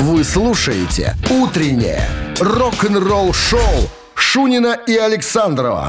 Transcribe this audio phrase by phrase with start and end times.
[0.00, 2.08] Вы слушаете «Утреннее
[2.40, 5.88] рок-н-ролл-шоу» Шунина и Александрова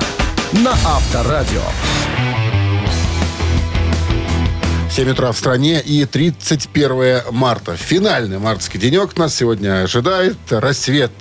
[0.63, 1.63] на Авторадио.
[4.91, 7.75] 7 утра в стране и 31 марта.
[7.75, 10.37] Финальный мартовский денек нас сегодня ожидает.
[10.49, 11.11] Рассвет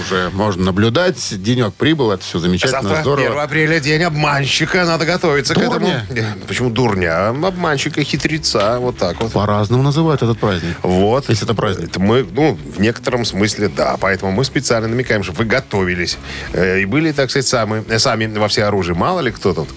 [0.00, 1.16] уже можно наблюдать.
[1.42, 3.26] Денек прибыл, это все замечательно, Завтра здорово.
[3.28, 4.84] 1 апреля, день обманщика.
[4.84, 6.06] Надо готовиться Дурня.
[6.08, 6.40] к этому.
[6.46, 7.28] Почему дурня?
[7.28, 8.78] Обманщика, хитреца.
[8.78, 9.32] Вот так вот.
[9.32, 10.76] По-разному называют этот праздник.
[10.82, 11.28] Вот.
[11.28, 11.90] Если это праздник.
[11.90, 13.96] Это мы, ну, в некотором смысле, да.
[14.00, 16.18] Поэтому мы специально намекаем, чтобы вы готовились.
[16.52, 18.94] э, и были, так сказать, сами, э, сами во все оружие.
[18.94, 19.68] Мало ли кто тут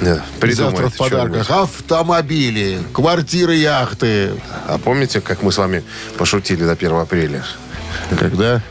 [0.00, 4.32] э, придумает Завтра в подарках автомобили, квартиры, яхты.
[4.66, 5.82] А помните, как мы с вами
[6.18, 7.44] пошутили до 1 апреля?
[8.18, 8.62] Когда?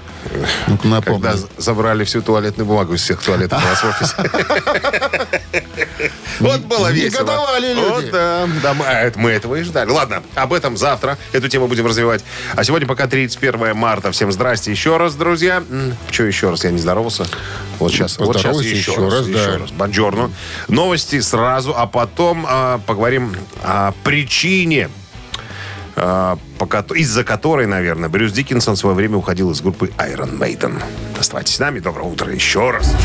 [0.83, 1.21] Напомни.
[1.21, 4.15] Когда забрали всю туалетную бумагу из всех туалетов у нас в офисе.
[6.39, 7.21] Вот было весело.
[7.21, 7.89] Негодовали люди.
[7.89, 8.49] Вот, да.
[8.63, 9.89] Да, мы, а мы этого и ждали.
[9.89, 11.17] Ладно, об этом завтра.
[11.31, 12.23] Эту тему будем развивать.
[12.55, 14.11] А сегодня пока 31 марта.
[14.11, 15.63] Всем здрасте еще раз, друзья.
[16.09, 16.63] Что еще раз?
[16.63, 17.25] Я не здоровался.
[17.79, 18.17] Вот сейчас.
[18.17, 19.13] Вот сейчас еще, еще раз.
[19.13, 19.39] раз, да.
[19.39, 19.71] еще раз.
[19.71, 20.31] Бонжорно.
[20.67, 24.89] Новости сразу, а потом а, поговорим о причине
[25.95, 30.81] из-за которой, наверное, Брюс Диккенсон в свое время уходил из группы Iron Maiden.
[31.19, 31.79] Оставайтесь с нами.
[31.79, 32.95] Доброе утро еще раз.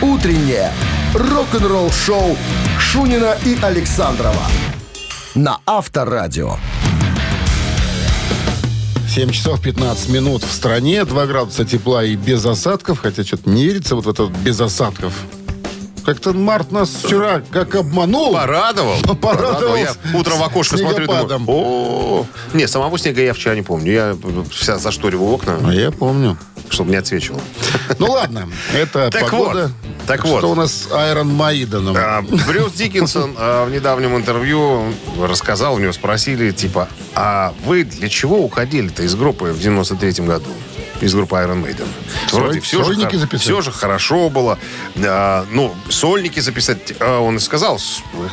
[0.00, 0.72] «Утреннее
[1.14, 2.36] рок-н-ролл-шоу»
[2.78, 4.42] Шунина и Александрова
[5.34, 6.56] на Авторадио.
[9.08, 13.64] 7 часов 15 минут в стране, 2 градуса тепла и без осадков, хотя что-то не
[13.64, 15.12] верится вот в это вот без осадков.
[16.08, 18.32] Как-то март нас вчера как обманул.
[18.32, 18.96] Порадовал.
[19.20, 23.92] Порадовал Я утром в окошко смотрю, думаю, о Не, самого снега я вчера не помню.
[23.92, 24.16] Я
[24.50, 26.38] вся зашториваю окна, А я помню.
[26.70, 27.42] чтобы не отсвечивало.
[27.98, 29.64] Ну ладно, это Так погода.
[29.64, 30.44] вот, так Что вот.
[30.44, 31.94] у нас с Айрон Маиданом?
[31.98, 34.84] А, Брюс Диккенсон а, в недавнем интервью
[35.20, 40.48] рассказал, у него спросили, типа, а вы для чего уходили-то из группы в 93-м году?
[41.00, 41.86] Из группы Iron Maiden.
[42.32, 43.40] Вроде все же, сольники хор- записать?
[43.42, 44.58] все же хорошо было.
[44.96, 46.92] А, ну, сольники записать.
[47.00, 47.78] а, он и сказал,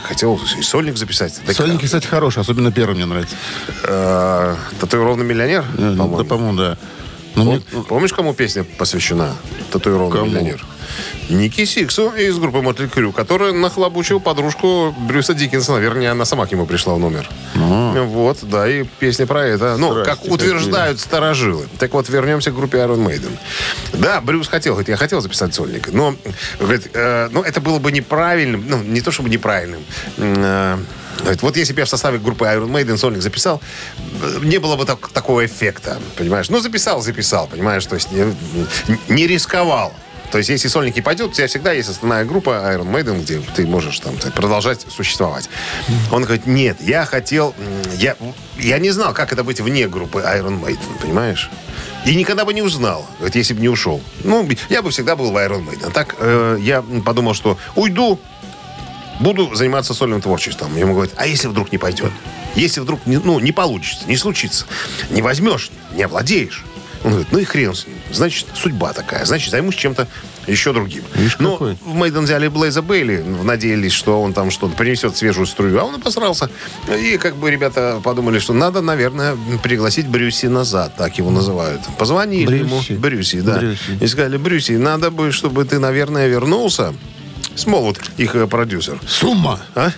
[0.04, 1.40] хотел и сольник записать.
[1.46, 3.36] Так, Сольники, кстати, хорошие, особенно первый мне нравится.
[3.84, 6.18] а, татуированный миллионер, Э, по-моему.
[6.18, 6.78] Да, по-моему, да.
[7.36, 9.36] Ну, мне- Пом- Помнишь, кому песня посвящена?
[9.72, 10.26] Татуированный Кому?
[10.32, 10.66] миллионер.
[11.30, 15.80] Ники Сиксу из группы Мотли Крю, который нахлобучил подружку Брюса Диккенсона.
[15.80, 17.28] Вернее, она сама к нему пришла в номер.
[17.56, 19.76] Вот, да, и песня про это.
[19.78, 21.68] Ну, Здрасте, как утверждают старожилы.
[21.80, 23.32] Так вот, вернемся к группе Iron Maiden.
[23.94, 26.16] Да, Брюс хотел, говорит, я хотел записать сольник, но,
[26.60, 29.82] говорит, э, ну, это было бы неправильным, ну, не то чтобы неправильным,
[30.18, 30.78] э,
[31.42, 33.62] Вот если бы я в составе группы Iron Maiden сольник записал,
[34.42, 36.50] не было бы так- такого эффекта, понимаешь?
[36.50, 37.86] Ну, записал, записал, понимаешь?
[37.86, 38.34] То есть не,
[39.08, 39.94] не рисковал.
[40.32, 43.66] То есть, если сольники пойдут, у тебя всегда есть основная группа Iron Maiden, где ты
[43.66, 45.50] можешь там продолжать существовать.
[46.12, 47.54] Он говорит, нет, я хотел...
[47.98, 48.18] Я,
[48.58, 51.50] я не знал, как это быть вне группы Iron Maiden, понимаешь?
[52.06, 54.02] И никогда бы не узнал, если бы не ушел.
[54.24, 55.92] Ну, я бы всегда был в Iron Maiden.
[55.92, 58.20] Так э, я подумал, что уйду,
[59.20, 60.76] буду заниматься сольным творчеством.
[60.78, 62.12] Ему говорят, а если вдруг не пойдет?
[62.56, 64.66] Если вдруг не, ну, не получится, не случится,
[65.10, 66.64] не возьмешь, не овладеешь.
[67.04, 67.98] Он говорит, ну и хрен с ним.
[68.12, 69.26] Значит, судьба такая.
[69.26, 70.08] Значит, займусь чем-то
[70.48, 71.04] еще другим.
[71.14, 71.78] Видишь, Но какой.
[71.86, 75.96] в Мейден взяли Блейза Бейли, надеялись, что он там что-то принесет свежую струю, а он
[75.96, 76.50] обосрался.
[76.98, 81.82] И как бы ребята подумали, что надо, наверное, пригласить Брюси назад, так его называют.
[82.00, 82.92] Позвонили Брюси.
[82.94, 83.58] ему, Брюси, да.
[83.60, 84.00] Брюси.
[84.02, 86.96] И сказали, Брюси, надо бы, чтобы ты, наверное, вернулся.
[87.56, 89.00] Смолвуд, их э, продюсер.
[89.08, 89.60] Сумма.
[89.76, 89.90] А?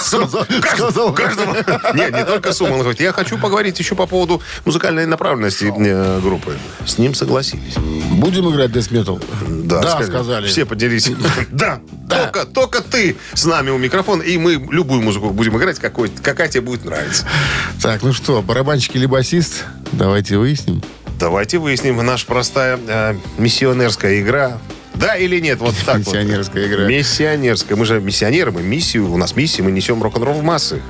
[0.00, 1.12] Сказал- Кажд- сказал.
[1.12, 1.54] Каждому.
[1.94, 2.74] Нет, не только сумма.
[2.74, 6.56] Он говорит, я хочу поговорить еще по поводу музыкальной направленности э, группы.
[6.86, 7.74] С ним согласились.
[8.12, 9.22] Будем играть Death Metal?
[9.68, 10.46] Да, сказали.
[10.46, 11.10] Все поделись.
[11.50, 16.08] Да, только, только ты с нами у микрофона, и мы любую музыку будем играть, какой,
[16.08, 17.26] какая тебе будет нравиться.
[17.82, 19.64] Так, ну что, барабанщик или басист?
[19.92, 20.82] Давайте выясним.
[21.18, 24.58] Давайте выясним, наша простая э, миссионерская игра.
[24.98, 26.06] Да или нет, вот так вот.
[26.14, 26.84] Миссионерская игра.
[26.86, 27.76] Миссионерская.
[27.76, 30.82] Мы же миссионеры, мы миссию, у нас миссия, мы несем рок-н-ролл в массы.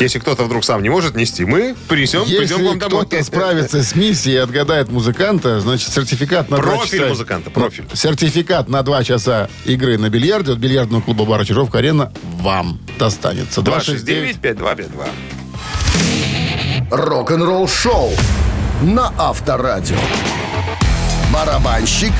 [0.00, 3.06] Если кто-то вдруг сам не может нести, мы принесем, придем Если к вам домой.
[3.06, 7.08] кто-то справится с миссией и отгадает музыканта, значит, сертификат на Профиль часа...
[7.08, 7.84] музыканта, профиль.
[7.94, 13.62] Сертификат на два часа игры на бильярде от бильярдного клуба бара Чижовка-Арена вам достанется.
[13.62, 15.08] 269-5252.
[16.90, 18.12] Рок-н-ролл-шоу
[18.82, 19.96] на Авторадио.
[21.32, 22.12] Барабанщик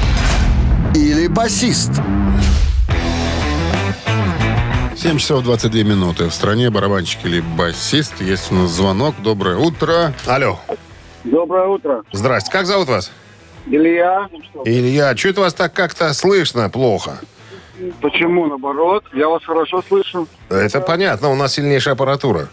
[0.95, 1.91] или басист?
[4.97, 6.29] 7 часов 22 минуты.
[6.29, 8.21] В стране барабанщик или басист.
[8.21, 9.15] Есть у нас звонок.
[9.23, 10.13] Доброе утро.
[10.27, 10.59] Алло.
[11.25, 12.03] Доброе утро.
[12.13, 12.51] Здрасте.
[12.51, 13.13] Как зовут вас?
[13.67, 14.29] Илья.
[14.65, 17.21] Илья, что это вас так как-то слышно плохо?
[18.01, 19.05] Почему наоборот?
[19.13, 20.27] Я вас хорошо слышу.
[20.49, 22.49] Это понятно, у нас сильнейшая аппаратура.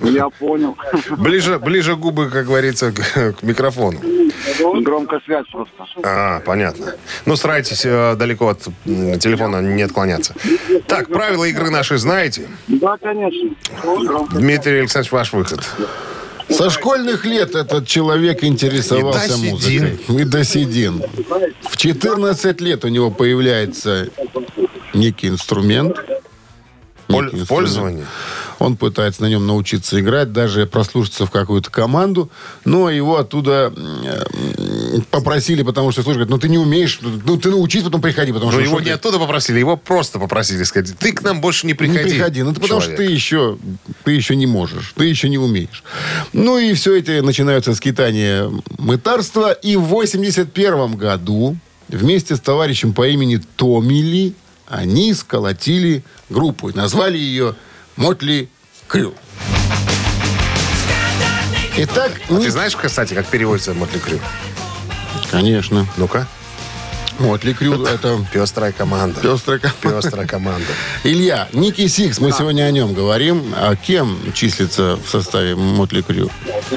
[0.00, 0.76] Я понял.
[1.16, 3.98] Ближе, ближе губы, как говорится, к, к микрофону.
[4.82, 5.74] Громкая связь просто.
[6.02, 6.94] А, понятно.
[7.24, 10.34] Ну, старайтесь э, далеко от м, телефона не отклоняться.
[10.86, 12.48] Так, правила игры наши знаете?
[12.68, 13.50] Да, конечно.
[14.32, 15.60] Дмитрий Александрович, ваш выход.
[16.48, 20.00] Со школьных лет этот человек интересовался И до музыкой.
[20.20, 21.02] И до седин.
[21.68, 24.08] В 14 лет у него появляется
[24.94, 25.96] некий инструмент.
[27.08, 27.48] Поль- инструмент.
[27.48, 28.06] пользование?
[28.58, 32.30] Он пытается на нем научиться играть, даже прослушаться в какую-то команду,
[32.64, 37.50] но его оттуда м, попросили, потому что, слушай, говорят, ну ты не умеешь, ну ты
[37.50, 38.60] научись, потом приходи, потому Но что...
[38.60, 41.66] Ну, его что не ты- оттуда попросили, его просто попросили сказать, ты к нам больше
[41.66, 42.08] не не приходи.
[42.10, 42.42] приходи.
[42.42, 43.08] Ну, это потому что человек».
[43.08, 43.58] ты еще,
[44.04, 45.84] ты еще не можешь, ты еще не умеешь.
[46.32, 49.52] Ну, и все это начинаются скитания мытарства.
[49.52, 51.56] И в 81 году
[51.88, 54.32] вместе с товарищем по имени Томили
[54.68, 57.54] они сколотили группу и назвали ее
[57.96, 58.48] Мотли
[58.88, 59.14] Крю.
[61.78, 64.18] Итак, А Ник- ты знаешь, кстати, как переводится Мотли Крю?
[65.30, 66.26] конечно, Ну-ка.
[67.18, 69.20] Мотли Крю это Пестрая команда.
[69.20, 70.02] пестрая команда.
[70.02, 70.66] Пестрая команда.
[71.04, 73.54] Илья, Ники Сикс, мы сегодня о нем говорим.
[73.56, 76.30] А кем числится в составе Mötley Crüe?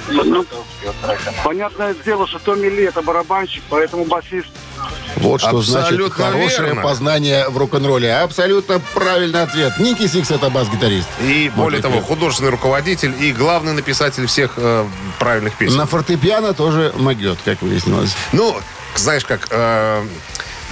[0.09, 0.45] Ну,
[1.43, 4.47] понятное дело, что Томми Ли это барабанщик, поэтому басист.
[5.17, 6.81] Вот что значит Абсолютно хорошее верно.
[6.81, 8.13] познание в рок-н-ролле.
[8.15, 9.77] Абсолютно правильный ответ.
[9.79, 11.07] Ники Сикс это бас-гитарист.
[11.21, 14.85] И более того, художественный руководитель и главный написатель всех э,
[15.19, 15.77] правильных песен.
[15.77, 18.15] На фортепиано тоже могет, как выяснилось.
[18.31, 18.55] Ну,
[18.95, 20.05] знаешь, как э,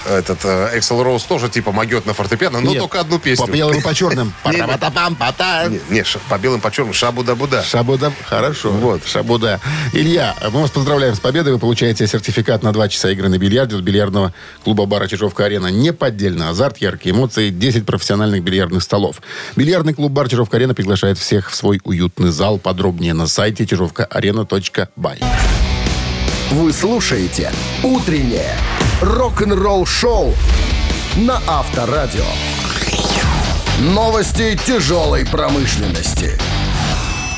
[0.06, 3.46] этот Эксел Роуз тоже типа могет на фортепиано, но Нет, только одну песню.
[3.46, 4.34] По белым по черным.
[5.90, 7.64] Не, по белым, по черным, шабу-да-буда.
[7.64, 8.12] Шабуда.
[8.26, 8.72] Хорошо.
[8.72, 9.06] Вот.
[9.06, 9.60] Шабуда.
[9.94, 11.54] Илья, мы вас поздравляем с победой.
[11.54, 14.34] Вы получаете сертификат на 2 часа игры на бильярде от бильярдного
[14.64, 15.68] клуба бара Чижовка-Арена.
[15.68, 16.50] Неподдельно.
[16.50, 19.22] Азарт, яркие эмоции, 10 профессиональных бильярдных столов.
[19.56, 22.58] Бильярдный клуб бар Чижовка-Арена приглашает всех в свой уютный зал.
[22.58, 25.20] Подробнее на сайте чижовкаарена.бай.
[26.52, 27.52] Вы слушаете
[27.84, 28.56] «Утреннее
[29.02, 30.34] рок-н-ролл-шоу»
[31.18, 32.24] на Авторадио.
[33.80, 36.40] Новости тяжелой промышленности.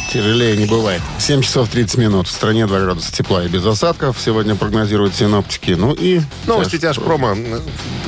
[0.09, 1.01] Тяжелее не бывает.
[1.19, 2.27] 7 часов 30 минут.
[2.27, 4.17] В стране 2 градуса тепла и без осадков.
[4.19, 5.71] Сегодня прогнозируют синоптики.
[5.71, 6.21] Ну и...
[6.47, 7.35] Новости тяжпрома.
[7.37, 7.59] э,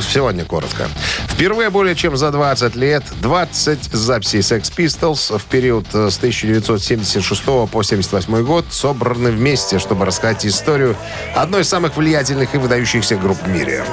[0.01, 0.87] Сегодня коротко.
[1.27, 7.43] Впервые более чем за 20 лет 20 записей Sex Pistols в период э, с 1976
[7.71, 10.97] по 78 год собраны вместе, чтобы рассказать историю
[11.35, 13.85] одной из самых влиятельных и выдающихся групп в мире.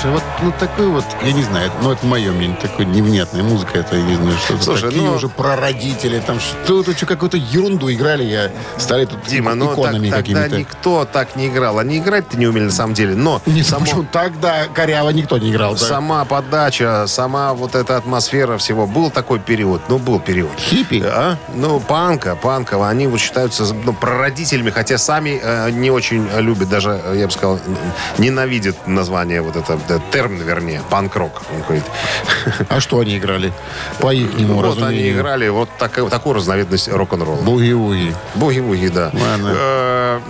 [0.00, 3.80] Слушай, вот ну, такой вот, я не знаю, ну это мое мнение, такой невнятная музыка,
[3.80, 7.92] это, я не знаю, что Слушай, такие ну- уже прародители, там что-то, что, какую-то ерунду
[7.92, 11.80] играли, я стали тут Дима, ну так- тогда никто так не играл.
[11.80, 15.50] Они играть-то не умели на самом деле, но Не, само- почему тогда коряво никто не
[15.50, 15.72] играл.
[15.72, 15.78] да.
[15.78, 18.86] сама подача, сама вот эта атмосфера всего.
[18.86, 20.52] Был такой период, ну, был период.
[20.58, 21.02] Хиппи?
[21.04, 21.36] А?
[21.56, 27.00] Ну, панка, панка, они вот считаются ну, прародителями, хотя сами э, не очень любят, даже,
[27.04, 27.58] э, я бы сказал,
[28.18, 31.42] ненавидят название вот это, э, термин, вернее, панк-рок.
[31.54, 31.84] Он говорит.
[32.68, 33.52] А что они играли?
[34.00, 35.14] По ихнему Вот они разумению.
[35.16, 37.40] играли вот так- такую разновидность рок-н-ролла.
[37.42, 38.14] Буги-вуги.
[38.34, 39.10] Буги-вуги, да.
[39.12, 39.52] Ладно.
[39.54, 40.20] Э,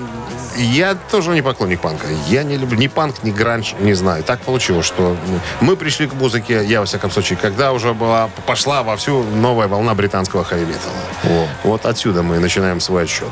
[0.56, 2.06] Я тоже не поклонник панка.
[2.28, 4.24] Я не люблю ни панк, ни гранж, не знаю.
[4.24, 5.16] Так получилось, что
[5.60, 9.94] мы пришли к музыке, я, во всяком случае, когда уже была, пошла вовсю новая волна
[9.94, 11.46] британского хэви-металла.
[11.62, 13.28] Вот отсюда мы начинаем свой отсчет.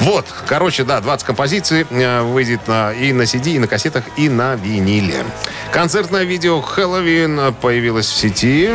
[0.00, 4.30] Вот, короче, да, 20 композиций э, выйдет на, и на CD, и на кассетах, и
[4.30, 5.22] на виниле.
[5.72, 8.70] Концертное видео «Хэллоуин» появилось в сети.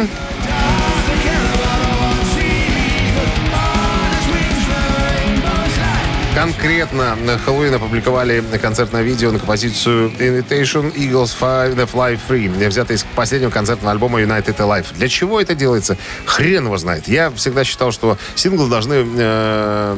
[6.43, 12.95] Конкретно на Хэллоуин опубликовали концертное видео на композицию Invitation Eagles Fly, The Fly Free, взятое
[12.95, 14.85] из последнего концертного альбома United Alive.
[14.95, 15.97] Для чего это делается?
[16.25, 17.09] Хрен его знает.
[17.09, 19.97] Я всегда считал, что синглы должны э,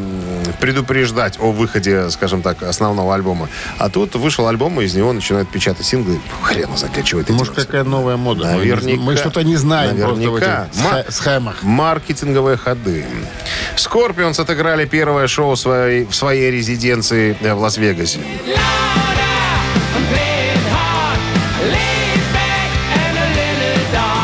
[0.60, 3.48] предупреждать о выходе, скажем так, основного альбома.
[3.78, 6.20] А тут вышел альбом, и из него начинают печатать синглы.
[6.42, 7.68] Хрен его знает, для чего это Может, делается.
[7.68, 8.46] какая новая мода?
[8.46, 9.00] Наверняка.
[9.00, 10.68] Мы что-то не знаем просто в Наверняка.
[10.72, 11.62] этих схе- схемах.
[11.62, 13.06] Маркетинговые ходы.
[13.76, 18.20] Скорпионс отыграли первое шоу своей, в своей резиденции э, в Лас-Вегасе.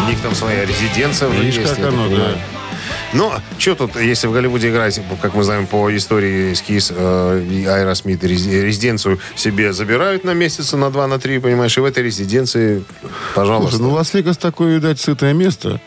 [0.06, 2.38] У них там своя резиденция уже Видишь, есть, как оно, да.
[3.14, 8.22] Но что тут, если в Голливуде играть, как мы знаем по истории Скис э, Аэросмит,
[8.24, 12.84] рези- резиденцию себе забирают на месяц, на два, на три, понимаешь, и в этой резиденции,
[13.34, 13.78] пожалуйста.
[13.78, 15.80] Слушай, ну Лас-Вегас такое, видать, сытое место.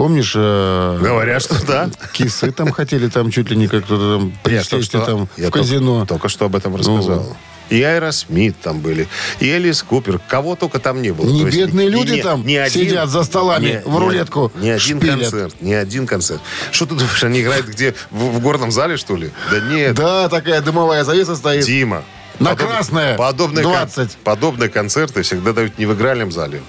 [0.00, 1.90] Помнишь, э, Говорят, что да.
[2.14, 5.48] кисы там хотели там чуть ли не как-то там Я только присесть что- там я
[5.48, 6.06] в казино.
[6.06, 7.36] Только, что об этом рассказал.
[7.68, 9.06] И Аэросмит там были,
[9.40, 10.18] и Элис Купер.
[10.26, 11.26] Кого только там не было.
[11.26, 13.90] Не То есть бедные и люди не- там не один- сидят за столами, не- в
[13.92, 15.20] не- рулетку Ни один шпилят.
[15.20, 16.40] концерт, ни один концерт.
[16.72, 17.94] Что ты думаешь, они играют где?
[18.10, 19.30] В, в горном зале, что ли?
[19.50, 19.94] Да нет.
[19.96, 21.66] Да, такая дымовая завеса стоит.
[21.66, 22.02] Дима.
[22.40, 24.16] На подоб- красное Подобные, кон- 20.
[24.24, 26.62] подобные концерты всегда дают не в игральном зале,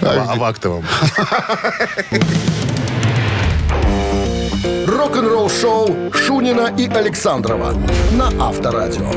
[0.00, 0.84] а, а в актовом.
[5.08, 7.72] Рок-н-ролл шоу Шунина и Александрова
[8.12, 9.10] на Авторадио.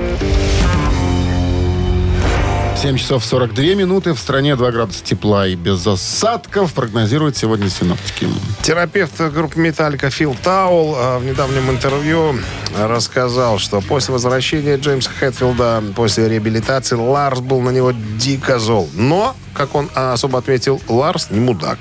[2.78, 4.14] 7 часов 42 минуты.
[4.14, 8.26] В стране 2 градуса тепла и без осадков прогнозируют сегодня синоптики.
[8.62, 12.40] Терапевт группы «Металлика» Фил Таул э, в недавнем интервью
[12.80, 18.90] рассказал, что после возвращения Джеймса Хэтфилда после реабилитации Ларс был на него дико зол.
[18.94, 21.80] Но, как он а, особо отметил, Ларс не мудак.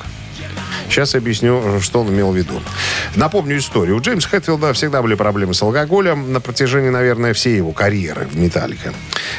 [0.88, 2.60] Сейчас объясню, что он имел в виду.
[3.16, 3.96] Напомню историю.
[3.96, 8.36] У Джеймса Хэтфилда всегда были проблемы с алкоголем на протяжении, наверное, всей его карьеры в
[8.36, 8.92] «Металлика».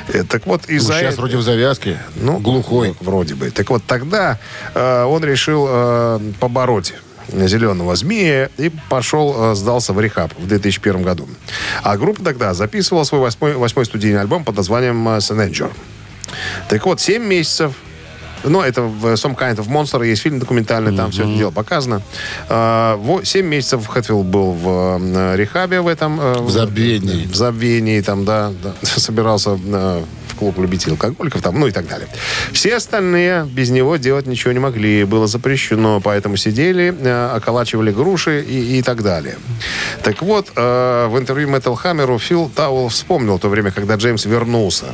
[0.10, 0.94] Э, Так вот, из-за...
[0.94, 2.00] сейчас этого- вроде в завязке.
[2.16, 2.96] ну, глухой.
[3.02, 3.50] Вроде бы.
[3.52, 4.40] Так вот, тогда
[4.74, 6.94] э, он решил э, побороть
[7.28, 11.28] зеленого змея и пошел, э, сдался в рехаб в 2001 году.
[11.84, 15.72] А группа тогда записывала свой восьмой, восьмой студийный альбом под названием э, «Сененджер».
[16.70, 17.74] Так вот, 7 месяцев
[18.44, 22.02] ну, это в Some Kind of Monster, есть фильм документальный, там все это дело показано.
[22.50, 26.20] А, Семь месяцев Хэтфилд был в э, рехабе в этом...
[26.20, 27.26] э, В забвении.
[27.28, 31.88] В забвении, там, да, да, собирался э, в клуб любителей алкоголиков, там, ну и так
[31.88, 32.08] далее.
[32.52, 36.94] Все остальные без него делать ничего не могли, было запрещено, поэтому сидели,
[37.36, 39.36] околачивали груши и, и так далее.
[40.04, 44.86] Так вот, в интервью Metal Hammer Фил Тауэлл вспомнил то время, когда Джеймс вернулся.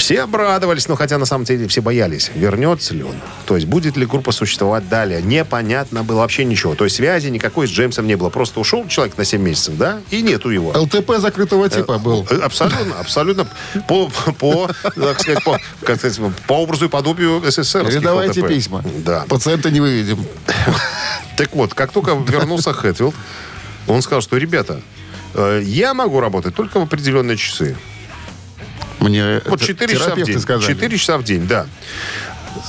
[0.00, 3.16] Все обрадовались, но хотя на самом деле все боялись, вернется ли он.
[3.44, 5.20] То есть будет ли группа существовать далее.
[5.20, 6.74] Непонятно было вообще ничего.
[6.74, 8.30] То есть связи никакой с Джеймсом не было.
[8.30, 10.72] Просто ушел человек на 7 месяцев, да, и нету его.
[10.74, 12.26] ЛТП закрытого типа был.
[12.30, 13.46] Э, Абсолютно, абсолютно
[13.86, 17.84] по, по, так сказать, по, как сказать, по образу и подобию СССР.
[17.84, 18.82] Передавайте письма.
[19.04, 19.26] Да.
[19.28, 20.24] Пациента не выведем.
[21.36, 23.14] Так вот, как только вернулся Хэтфилд,
[23.86, 24.80] он сказал, что, ребята,
[25.34, 27.76] э, я могу работать только в определенные часы.
[29.00, 30.40] Мне Вот это 4 часа в день.
[30.40, 30.72] сказали.
[30.72, 31.66] 4 часа в день, да.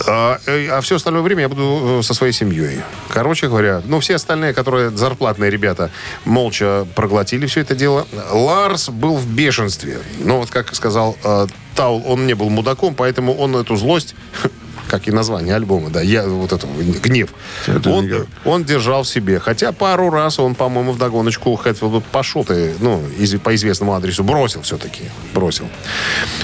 [0.07, 2.81] А, э, а все остальное время я буду э, со своей семьей.
[3.09, 5.91] Короче говоря, ну, все остальные, которые зарплатные ребята,
[6.25, 8.07] молча проглотили все это дело.
[8.31, 9.99] Ларс был в бешенстве.
[10.19, 14.15] Но вот, как сказал э, Таул, он не был мудаком, поэтому он эту злость,
[14.87, 17.29] как и название альбома, да, я вот это гнев,
[17.67, 19.39] Это он, он держал в себе.
[19.39, 24.23] Хотя пару раз он, по-моему, в догоночку Хэтфилду пошел ты, ну, из- по известному адресу,
[24.23, 25.03] бросил все-таки.
[25.33, 25.67] Бросил.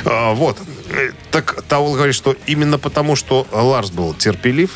[0.06, 0.58] А, вот.
[0.89, 4.72] Э, Так Таул говорит, что именно потому, что Ларс был терпелив,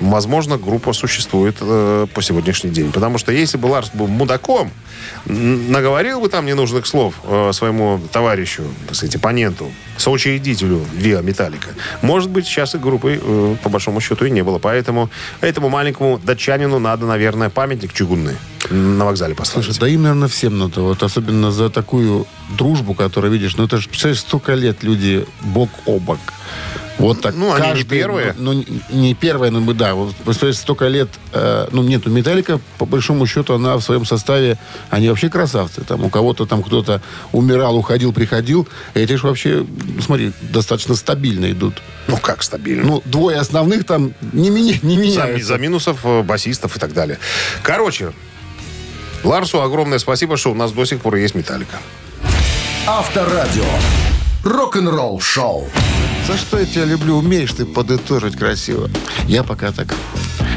[0.00, 2.92] возможно, группа существует э, по сегодняшний день.
[2.92, 4.70] Потому что если бы Ларс был мудаком,
[5.24, 11.68] наговорил бы там ненужных слов э, своему товарищу, так сказать, оппоненту, соучредителю Виа Металлика,
[12.02, 14.58] может быть, сейчас и группы, э, по большому счету, и не было.
[14.58, 15.10] Поэтому
[15.40, 18.36] этому маленькому датчанину надо, наверное, памятник чугунный
[18.70, 19.66] на вокзале поставить.
[19.66, 20.80] Слушай, да им, наверное, всем надо.
[20.80, 23.56] Вот особенно за такую дружбу, которую видишь.
[23.56, 26.18] Ну, это же, представляешь, столько лет люди бок о бок.
[26.98, 27.34] Вот так.
[27.34, 28.34] Ну, они не первые.
[28.38, 29.94] Ну, ну, не первые, но мы, да.
[29.94, 31.08] Вот, представляешь, столько лет...
[31.32, 34.56] э, ну, нет, у Металлика, по большому счету, она в своем составе...
[34.88, 35.82] Они вообще красавцы.
[35.82, 38.66] Там у кого-то там кто-то умирал, уходил, приходил.
[38.94, 39.66] Эти же вообще,
[40.00, 41.82] смотри, достаточно стабильно идут.
[42.08, 42.84] Ну, как стабильно.
[42.84, 45.48] Ну, двое основных там не, меня, не За, меняются.
[45.48, 47.18] за минусов э, басистов и так далее.
[47.62, 48.12] Короче,
[49.26, 51.76] Ларсу огромное спасибо, что у нас до сих пор есть металлика.
[52.86, 53.64] Авторадио.
[54.44, 55.68] Рок-н-ролл шоу.
[56.28, 57.16] За что я тебя люблю?
[57.16, 58.88] Умеешь ты подытожить красиво.
[59.26, 59.88] Я пока так...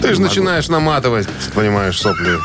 [0.04, 2.38] Ты же начинаешь наматывать, понимаешь, сопли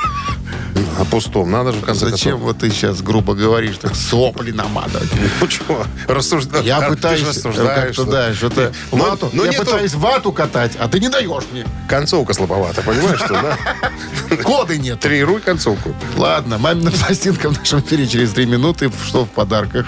[0.98, 1.50] о пустом.
[1.50, 2.40] Надо же в конце Зачем концов.
[2.48, 5.08] вот ты сейчас грубо говоришь, так сопли наматывать?
[5.40, 6.64] Ну что, рассуждаешь.
[6.64, 9.30] Я ты пытаюсь э, рассуждаешь, как-то, да, что-то Ну, вату.
[9.32, 11.64] ну я нету- пытаюсь вату катать, а ты не даешь мне.
[11.88, 13.56] Концовка слабовата, понимаешь, что, да?
[14.42, 15.00] Коды нет.
[15.00, 15.94] Тренируй концовку.
[16.16, 18.90] Ладно, мамина пластинка в нашем эфире через три минуты.
[19.06, 19.86] Что в подарках?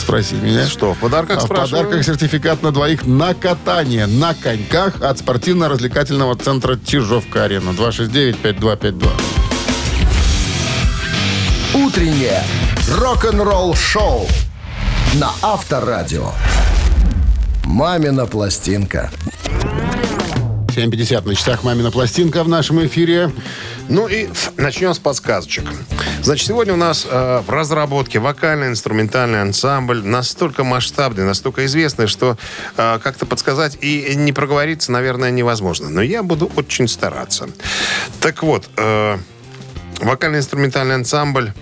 [0.00, 0.66] Спроси меня.
[0.66, 6.36] Что, в подарках А в подарках сертификат на двоих на катание на коньках от спортивно-развлекательного
[6.36, 7.70] центра Чижовка-Арена.
[7.70, 9.43] 269-5252.
[11.94, 12.42] Утреннее
[12.90, 14.26] рок-н-ролл шоу
[15.14, 16.32] на Авторадио.
[17.66, 19.12] Мамина пластинка.
[20.74, 23.30] 7.50 на часах «Мамина пластинка» в нашем эфире.
[23.88, 25.66] Ну и начнем с подсказочек.
[26.20, 32.36] Значит, сегодня у нас э, в разработке вокально-инструментальный ансамбль настолько масштабный, настолько известный, что
[32.76, 35.90] э, как-то подсказать и не проговориться, наверное, невозможно.
[35.90, 37.48] Но я буду очень стараться.
[38.20, 39.16] Так вот, э,
[40.00, 41.52] вокально-инструментальный ансамбль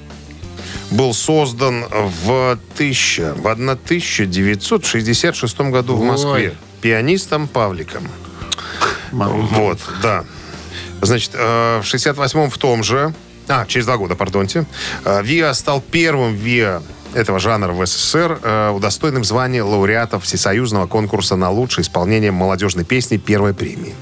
[0.93, 6.07] был создан в, 1000, в 1966 году в Ой.
[6.07, 8.09] Москве пианистом Павликом.
[9.13, 10.25] Вот, да.
[11.01, 13.13] Значит, э, в 68-м в том же,
[13.49, 14.67] а, через два года, пардонте,
[15.05, 16.83] э, ВИА стал первым ВИА
[17.15, 23.17] этого жанра в СССР, э, удостоенным звания лауреата Всесоюзного конкурса на лучшее исполнение молодежной песни
[23.17, 23.95] первой премии.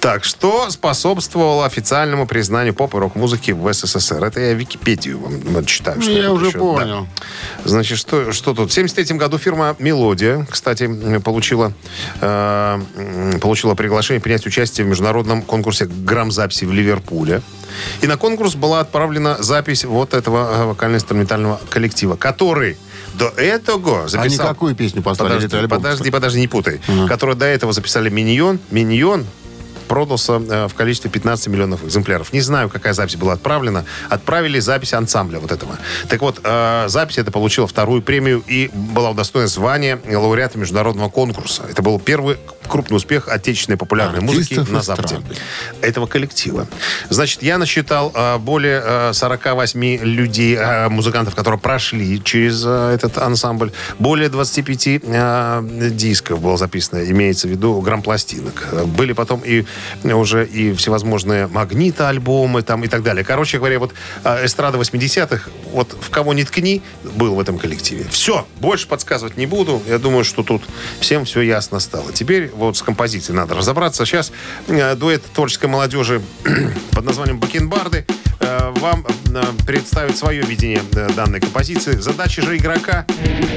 [0.00, 4.24] Так, что способствовало официальному признанию поп и рок-музыки в СССР?
[4.24, 6.00] Это я Википедию вам читаю.
[6.00, 6.58] что Я уже еще.
[6.58, 6.64] Да.
[6.64, 7.08] понял.
[7.66, 8.70] Значит, что, что тут?
[8.70, 10.88] В 73 году фирма «Мелодия», кстати,
[11.20, 11.74] получила,
[12.22, 12.80] э,
[13.42, 17.42] получила приглашение принять участие в международном конкурсе грамзаписи в Ливерпуле.
[18.00, 22.78] И на конкурс была отправлена запись вот этого э, вокально-инструментального коллектива, который
[23.14, 24.46] до этого записал...
[24.46, 25.34] Они какую песню послали?
[25.34, 26.80] Подожди, подожди, подожди, не путай.
[27.06, 28.58] Который до этого записали «Миньон».
[28.70, 29.26] «Миньон»
[29.90, 32.32] продался э, в количестве 15 миллионов экземпляров.
[32.32, 33.84] Не знаю, какая запись была отправлена.
[34.08, 35.76] Отправили запись ансамбля вот этого.
[36.08, 41.64] Так вот, э, запись эта получила вторую премию и была удостоена звания лауреата международного конкурса.
[41.68, 42.36] Это был первый
[42.70, 45.20] крупный успех отечественной популярной музыки Артистов на Западе.
[45.82, 46.66] Этого коллектива.
[47.10, 53.18] Значит, я насчитал э, более э, 48 людей, э, музыкантов, которые прошли через э, этот
[53.18, 53.72] ансамбль.
[53.98, 58.68] Более 25 э, дисков было записано, имеется в виду грампластинок.
[58.86, 59.64] Были потом и
[60.04, 63.24] уже и всевозможные магниты-альбомы там и так далее.
[63.24, 63.92] Короче говоря, вот
[64.24, 68.06] э, эстрада 80-х, вот в кого ни ткни, был в этом коллективе.
[68.10, 69.82] Все, больше подсказывать не буду.
[69.88, 70.62] Я думаю, что тут
[71.00, 72.12] всем все ясно стало.
[72.12, 74.04] Теперь вот с композицией надо разобраться.
[74.04, 74.32] Сейчас
[74.68, 76.22] э, дуэт творческой молодежи
[76.92, 78.06] под названием «Бакенбарды»
[78.40, 81.92] вам э, представит свое видение э, данной композиции.
[81.92, 83.06] Задача же игрока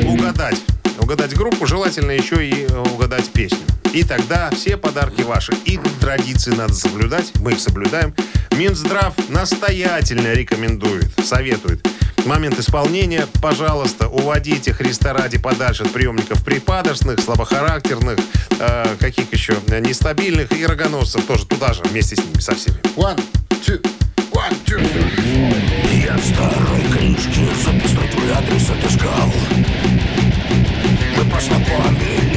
[0.05, 0.61] угадать.
[0.99, 3.59] Угадать группу, желательно еще и э, угадать песню.
[3.93, 5.53] И тогда все подарки ваши.
[5.65, 7.31] И традиции надо соблюдать.
[7.39, 8.13] Мы их соблюдаем.
[8.57, 11.85] Минздрав настоятельно рекомендует, советует.
[12.25, 18.17] Момент исполнения, пожалуйста, уводите Христа ради подальше от приемников припадочных, слабохарактерных,
[18.59, 22.77] э, каких еще, э, нестабильных и рогоносцев тоже туда же, вместе с ними, со всеми.
[22.95, 23.21] One,
[23.65, 23.81] two.
[24.35, 29.31] Я в старой книжке записной твой адрес отыскал.
[31.17, 32.32] Мы познакомились весной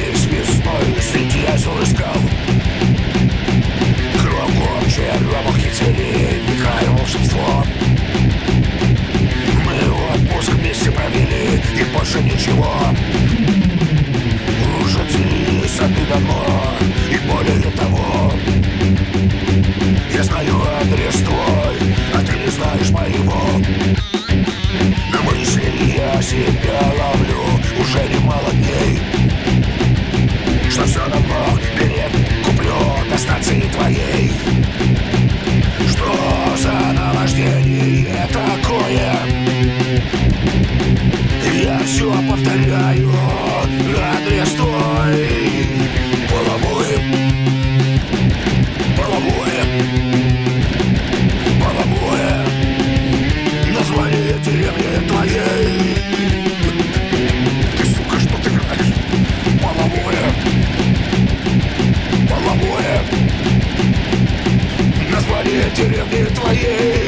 [42.21, 43.11] повторяю,
[44.15, 45.47] адрес твой
[46.29, 46.97] Половое,
[48.97, 49.63] половое,
[51.59, 52.45] половое.
[53.73, 55.95] Название деревни твоей.
[57.77, 58.93] Ты, сука, что ты играешь?
[59.61, 60.25] Половое,
[62.29, 63.01] половое.
[65.11, 67.06] Название деревни твоей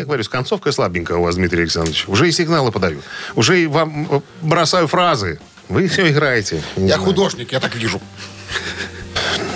[0.00, 2.04] я говорю, с концовкой слабенькая у вас, Дмитрий Александрович.
[2.08, 3.00] Уже и сигналы подаю.
[3.36, 5.40] Уже и вам э, бросаю фразы.
[5.68, 6.62] Вы все играете.
[6.76, 7.02] Не Я знаю.
[7.02, 8.00] художник, я так вижу.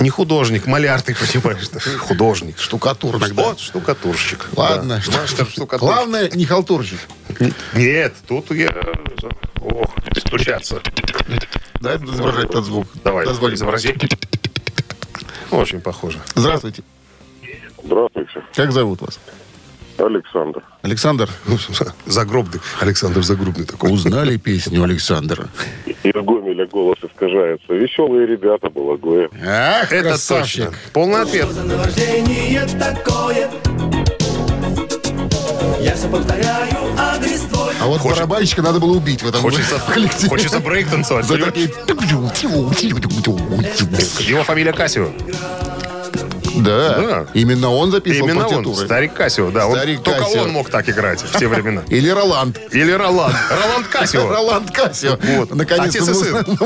[0.01, 1.69] Не художник, маляр ты, понимаешь.
[1.71, 1.81] да.
[1.99, 2.59] Художник.
[2.59, 3.43] Штукатур иногда.
[3.43, 4.47] Вот, штукатурщик.
[4.57, 5.01] Ладно.
[5.07, 5.27] Да.
[5.27, 5.79] Штукатурщик.
[5.81, 6.99] Главное, не халтурщик.
[7.75, 8.75] Нет, тут я...
[9.61, 10.81] Ох, стучаться.
[11.81, 12.87] Дай изображать тот звук.
[13.03, 13.55] Давай, Дозволь.
[13.55, 13.97] изобрази.
[15.51, 16.19] Очень похоже.
[16.35, 16.83] Здравствуйте.
[17.83, 19.19] Здравствуйте, Как зовут вас?
[19.99, 20.63] Александр.
[20.83, 21.29] Александр.
[22.07, 22.61] Загробный.
[22.81, 23.93] Александр Загробный такой.
[23.93, 25.49] Узнали песню Александра?
[25.87, 27.73] Из Гомеля голос искажается.
[27.73, 29.29] Веселые ребята Балагоя.
[29.47, 30.65] Ах, Это красавчик.
[30.67, 30.79] точно.
[30.93, 31.49] Полный ответ.
[31.51, 33.51] за наваждение такое?
[35.81, 37.75] Я все повторяю, адрес твой.
[37.81, 40.29] А вот барабанщика надо было убить в этом Хочется, коллективе.
[40.29, 41.27] хочется брейк танцевать.
[41.27, 41.67] За такие...
[44.29, 45.11] Его фамилия Кассио.
[46.57, 47.27] Да, Да.
[47.35, 48.87] именно он записывал Именно он, партитуры.
[48.87, 49.51] старик Кассио.
[49.51, 50.43] Да, он- Старик только Кассио.
[50.43, 51.83] он мог так играть в те времена.
[51.89, 52.59] Или Роланд.
[52.73, 53.35] Или Роланд.
[53.51, 54.29] Роланд Кассио.
[54.31, 55.19] Роланд Кассио.
[55.37, 55.55] Вот.
[55.55, 56.45] Наконец-то Отец и сын.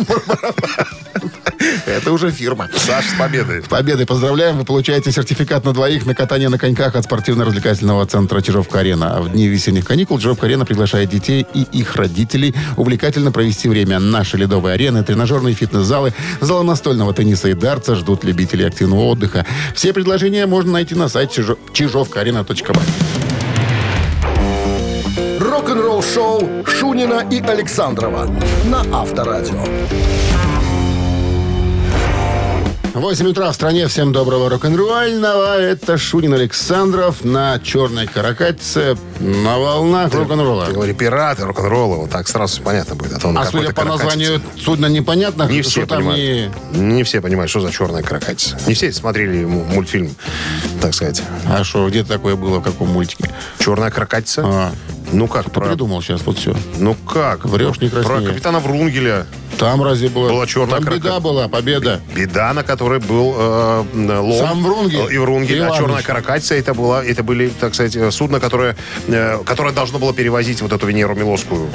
[1.87, 2.69] Это уже фирма.
[2.77, 3.63] Саш, с победой.
[3.63, 4.59] С победой поздравляем.
[4.59, 9.17] Вы получаете сертификат на двоих на катание на коньках от спортивно-развлекательного центра Чижовка-Арена.
[9.17, 13.99] А В дни весенних каникул Чижовка-Арена приглашает детей и их родителей увлекательно провести время.
[13.99, 19.45] Наши ледовые арены, тренажерные фитнес-залы, залы настольного тенниса и дартса ждут любителей активного отдыха.
[19.79, 22.85] Все предложения можно найти на сайте чижо- чижовкаарена.бай.
[25.39, 28.29] Рок-н-ролл шоу Шунина и Александрова
[28.65, 29.63] на Авторадио.
[32.95, 33.87] 8 утра в стране.
[33.87, 35.59] Всем доброго рок-н-ролльного.
[35.61, 40.67] Это Шунин Александров на черной каракатице на волнах рок-н-ролла.
[40.67, 43.13] Ты говори, пираты рок-н-ролла, вот так сразу все понятно будет.
[43.15, 43.87] А, то А судя по каракатица.
[44.05, 46.53] названию судна непонятно, Не что все там понимают.
[46.73, 48.59] Не все понимают, что за черная каракатица.
[48.67, 50.15] Не все смотрели му- мультфильм,
[50.81, 51.21] так сказать.
[51.47, 53.31] не- А что, где такое было, в каком мультике?
[53.59, 54.43] Черная каракатица?
[54.45, 54.73] А,
[55.13, 55.67] Ну как, ты про...
[55.69, 56.55] придумал сейчас вот все.
[56.79, 57.45] Ну как?
[57.47, 58.29] Врешь, не Про краснее.
[58.31, 59.27] капитана Врунгеля.
[59.59, 60.29] Там разве было?
[60.29, 61.09] Была черная Там каракатица.
[61.09, 62.01] беда была, победа.
[62.15, 64.39] Беда, на которой был э, лом.
[64.39, 65.13] Сам Врунгель.
[65.13, 65.63] И Врунгель.
[65.63, 65.79] А Иваныч.
[65.79, 68.77] черная каракатица это, была, это были, так сказать, э, судно, которое,
[69.09, 71.69] э, которое должно было перевозить вот эту Венеру Милосскую.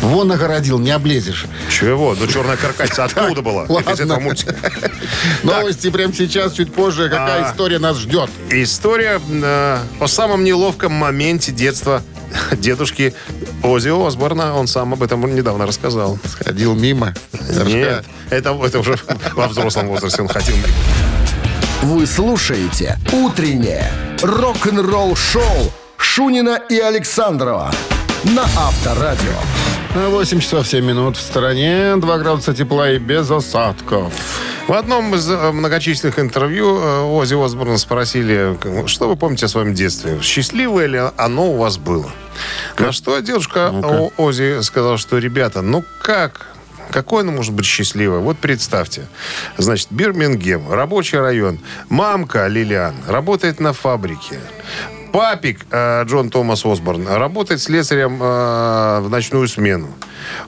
[0.00, 1.46] Вон нагородил, не облезешь.
[1.70, 2.14] Чего?
[2.18, 3.64] Ну, черная каракатица откуда была?
[3.68, 3.90] ладно.
[3.90, 4.54] Из этого мультика.
[5.42, 7.08] Новости прямо сейчас, чуть позже.
[7.08, 7.50] Какая А.
[7.50, 8.28] история нас ждет?
[8.50, 12.02] История э, о самом неловком моменте детства
[12.52, 13.14] дедушки
[13.62, 14.54] Ози Осборна.
[14.54, 16.18] Он сам об этом недавно рассказал.
[16.44, 17.14] Ходил мимо.
[17.64, 18.98] Нет, это, это уже
[19.34, 20.56] во взрослом возрасте он хотел.
[21.82, 23.90] Вы слушаете «Утреннее
[24.22, 27.70] рок-н-ролл-шоу» Шунина и Александрова
[28.24, 29.34] на Авторадио.
[29.94, 34.12] 8 часов 7 минут в стороне, 2 градуса тепла и без осадков.
[34.66, 39.48] В одном из э, многочисленных интервью э, Ози Осборна спросили, к- что вы помните о
[39.48, 40.18] своем детстве?
[40.22, 42.10] Счастливое ли оно у вас было?
[42.78, 46.46] На что дедушка О- Ози сказал, что, ребята, ну как?
[46.90, 48.20] Какое оно может быть счастливое?
[48.20, 49.06] Вот представьте.
[49.58, 51.58] Значит, Бирмингем, рабочий район.
[51.90, 54.38] Мамка Лилиан работает на фабрике.
[55.12, 59.88] Папик э, Джон Томас Осборн работает слесарем э, в ночную смену.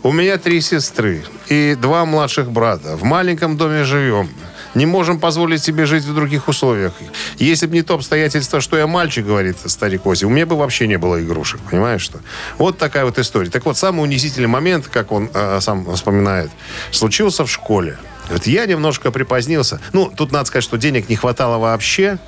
[0.02, 2.96] У меня три сестры и два младших брата.
[2.96, 4.28] В маленьком доме живем.
[4.74, 6.92] Не можем позволить себе жить в других условиях.
[7.38, 10.86] Если бы не то обстоятельство, что я мальчик, говорит старик Ози, у меня бы вообще
[10.86, 11.60] не было игрушек.
[11.70, 12.18] Понимаешь, что?
[12.58, 13.48] Вот такая вот история.
[13.48, 16.50] Так вот, самый унизительный момент, как он э, сам вспоминает,
[16.90, 17.96] случился в школе.
[18.28, 19.80] Вот я немножко припозднился.
[19.94, 22.18] Ну, тут надо сказать, что денег не хватало вообще.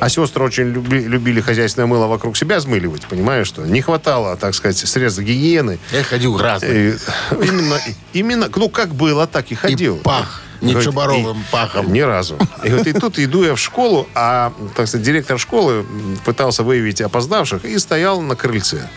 [0.00, 3.62] А сестры очень люби- любили хозяйственное мыло вокруг себя смыливать, понимаешь, что?
[3.66, 5.78] Не хватало, так сказать, средств гигиены.
[5.92, 6.90] Я ходил разный.
[6.90, 6.94] И
[7.32, 7.80] именно,
[8.12, 9.96] именно, ну, как было, так и ходил.
[9.96, 11.92] пах не Говорит, чабаровым и- пахом.
[11.92, 12.36] Ни разу.
[12.64, 15.84] И вот и тут иду я в школу, а, так сказать, директор школы
[16.24, 18.88] пытался выявить опоздавших и стоял на крыльце.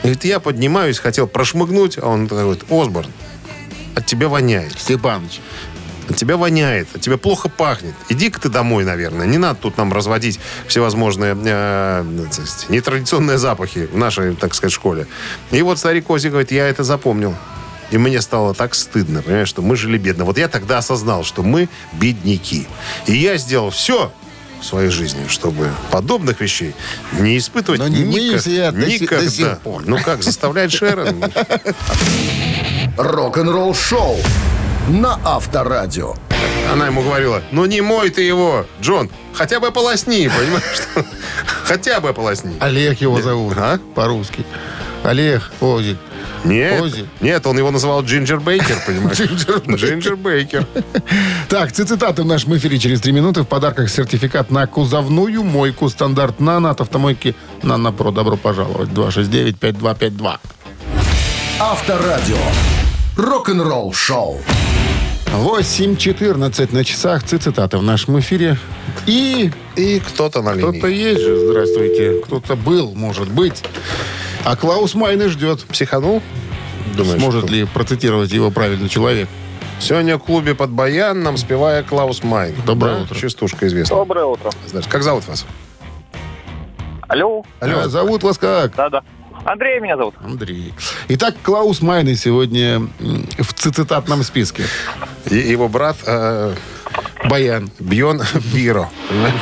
[0.00, 3.10] И говорит, я поднимаюсь, хотел прошмыгнуть, а он такой Осборн,
[3.94, 4.78] от тебя воняет.
[4.78, 5.40] Степаныч.
[6.08, 7.94] От тебя воняет, от тебя плохо пахнет.
[8.08, 9.26] Иди-ка ты домой, наверное.
[9.26, 15.06] Не надо тут нам разводить всевозможные э, сказать, нетрадиционные запахи в нашей, так сказать, школе.
[15.52, 17.34] И вот старик Ози говорит, я это запомнил.
[17.90, 20.24] И мне стало так стыдно, понимаешь, что мы жили бедно.
[20.24, 22.66] Вот я тогда осознал, что мы бедняки.
[23.06, 24.10] И я сделал все
[24.60, 26.74] в своей жизни, чтобы подобных вещей
[27.18, 29.30] не испытывать Но не никак- все до си- до никогда.
[29.30, 29.82] сих пор.
[29.86, 31.22] Ну как, заставляет Шерон?
[32.96, 34.16] Рок-н-ролл шоу
[34.88, 36.14] на Авторадио.
[36.72, 41.06] Она ему говорила, ну не мой ты его, Джон, хотя бы полосни, понимаешь?
[41.64, 42.56] Хотя бы полосни.
[42.60, 43.54] Олег его зовут.
[43.56, 43.78] А?
[43.94, 44.44] По-русски.
[45.04, 45.96] Олег Ози.
[46.44, 47.08] Нет, Ози.
[47.20, 49.18] нет, он его называл Джинджер Бейкер, понимаешь?
[49.80, 50.66] Джинджер Бейкер.
[51.48, 53.42] Так, цитаты в нашем эфире через три минуты.
[53.42, 58.10] В подарках сертификат на кузовную мойку стандарт «Нано» от автомойки «Нано Про».
[58.10, 58.88] Добро пожаловать.
[58.90, 60.38] 269-5252.
[61.60, 62.36] Авторадио.
[63.16, 64.40] Рок-н-ролл шоу.
[65.32, 67.22] 8.14 на часах.
[67.24, 68.56] Цитаты в нашем эфире.
[69.06, 70.94] И И кто-то на кто-то линии.
[71.10, 72.20] есть же, здравствуйте.
[72.24, 73.62] Кто-то был, может быть.
[74.44, 75.64] А Клаус Майны ждет.
[75.64, 76.22] Психанул?
[76.96, 77.52] Думаешь, Сможет кто?
[77.54, 79.28] ли процитировать его правильно человек?
[79.80, 82.54] Сегодня в клубе под Баян нам спевая Клаус Майн.
[82.66, 83.02] Доброе Да?
[83.02, 83.14] утро.
[83.18, 83.96] Частушка известна.
[83.96, 84.50] Доброе утро.
[84.66, 85.46] Знаешь, Как зовут вас?
[87.08, 87.44] Алло.
[87.60, 88.74] А зовут вас как?
[88.76, 89.02] Да-да.
[89.44, 90.14] Андрей меня зовут.
[90.22, 90.72] Андрей.
[91.08, 92.88] Итак, Клаус Майны сегодня
[93.38, 94.64] в цитатном списке.
[95.30, 96.54] И- его брат э,
[97.24, 97.70] Баян.
[97.80, 98.88] Бьон Виро.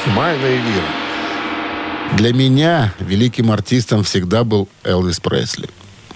[0.07, 2.17] Майна и Виро.
[2.17, 5.69] Для меня великим артистом всегда был Элвис Пресли.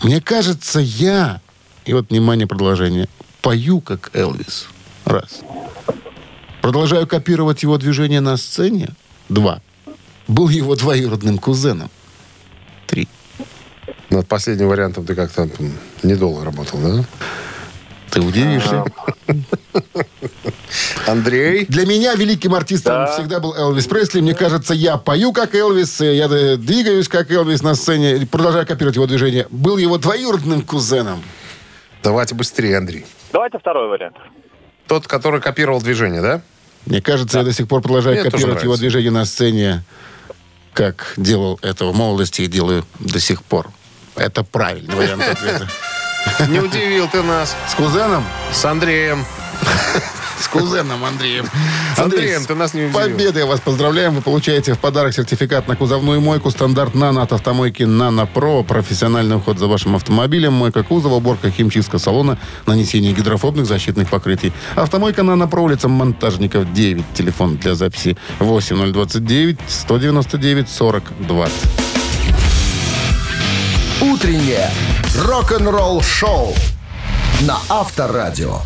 [0.03, 1.41] Мне кажется, я,
[1.85, 3.09] и вот, внимание, продолжение,
[3.43, 4.67] пою как Элвис.
[5.05, 5.41] Раз.
[6.63, 8.89] Продолжаю копировать его движения на сцене.
[9.29, 9.61] Два.
[10.27, 11.91] Был его двоюродным кузеном.
[14.15, 15.49] Над последним вариантом ты как-то
[16.05, 17.05] недолго работал, да?
[18.13, 18.85] Ты удивишься.
[21.09, 21.67] Андрей?
[21.67, 24.21] Для меня великим артистом всегда был Элвис Пресли.
[24.21, 28.95] Мне кажется, я пою как Элвис, я э, двигаюсь как Элвис на сцене, продолжаю копировать
[28.95, 29.49] его движение.
[29.51, 31.21] Был его двоюродным кузеном.
[32.05, 33.05] Давайте быстрее, Андрей.
[33.33, 34.15] Давайте второй вариант.
[34.87, 36.41] Тот, который копировал движение, да?
[36.87, 39.83] Мне кажется, я до сих пор продолжаю Мне копировать его движение на сцене,
[40.73, 43.71] как делал это в молодости и делаю до сих пор.
[44.17, 45.69] Это правильный вариант ответа.
[46.49, 47.55] Не удивил ты нас.
[47.69, 48.25] С кузеном?
[48.53, 49.25] С Андреем.
[50.41, 51.47] С кузеном Андреем.
[51.97, 53.01] С Андреем ты нас не удивил.
[53.01, 54.15] Победой вас поздравляем.
[54.15, 58.63] Вы получаете в подарок сертификат на кузовную мойку стандарт «Нано» от автомойки «Нано Про».
[58.65, 64.53] Профессиональный уход за вашим автомобилем, мойка кузова, уборка, химчистка салона, нанесение гидрофобных защитных покрытий.
[64.75, 67.05] Автомойка «Нано Про», улица Монтажников, 9.
[67.15, 71.55] Телефон для записи 8029 199 40 20.
[74.13, 74.69] Утреннее
[75.17, 76.55] рок-н-ролл-шоу
[77.41, 78.59] на Авторадио.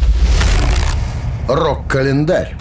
[1.47, 2.57] Рок-календарь.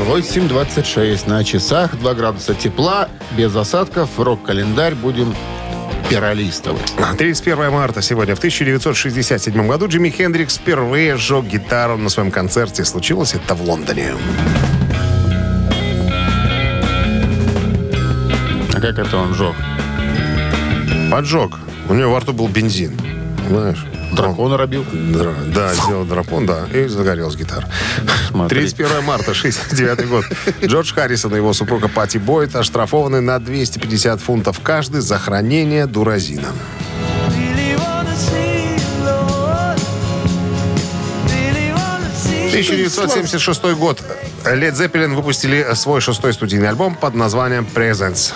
[0.00, 4.10] 8.26 на часах, 2 градуса тепла, без осадков.
[4.18, 5.32] Рок-календарь будем
[6.08, 6.92] перолистывать.
[7.16, 8.34] 31 марта сегодня.
[8.34, 12.84] В 1967 году Джимми Хендрикс впервые сжег гитару на своем концерте.
[12.84, 14.14] Случилось это в Лондоне.
[18.74, 19.54] А как это он жег?
[21.10, 21.52] Поджег.
[21.88, 22.98] У него во рту был бензин.
[23.48, 23.84] Знаешь?
[24.12, 24.84] Дракона робил?
[24.92, 27.68] Дра- Да, сделал дракон, да, и загорелась гитара.
[28.28, 28.60] Смотри.
[28.60, 30.24] 31 марта, 69 год.
[30.64, 36.48] Джордж Харрисон и его супруга Пати Бойт оштрафованы на 250 фунтов каждый за хранение дуразина.
[42.48, 44.02] 1976 год.
[44.44, 48.32] Лед Зеппелин выпустили свой шестой студийный альбом под названием «Presence».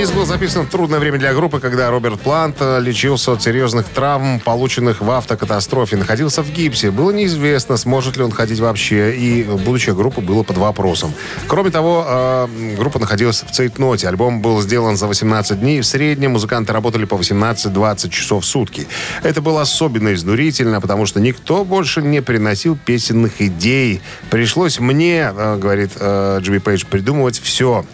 [0.00, 3.84] Диск был записан в трудное время для группы, когда Роберт Плант э, лечился от серьезных
[3.84, 5.98] травм, полученных в автокатастрофе.
[5.98, 6.90] Находился в гипсе.
[6.90, 11.12] Было неизвестно, сможет ли он ходить вообще, и будущее группы было под вопросом.
[11.48, 14.08] Кроме того, э, группа находилась в цейтноте.
[14.08, 15.82] Альбом был сделан за 18 дней.
[15.82, 18.86] В среднем музыканты работали по 18-20 часов в сутки.
[19.22, 24.00] Это было особенно изнурительно, потому что никто больше не приносил песенных идей.
[24.30, 27.84] Пришлось мне, э, говорит Джимми Пейдж, придумывать все.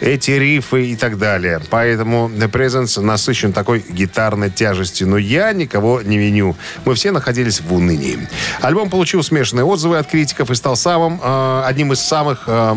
[0.00, 1.55] Эти рифы и так далее.
[1.70, 5.08] Поэтому The Presence насыщен такой гитарной тяжестью.
[5.08, 6.56] Но я никого не виню.
[6.84, 8.28] Мы все находились в унынии.
[8.60, 12.76] Альбом получил смешанные отзывы от критиков и стал самым, э, одним из самых э,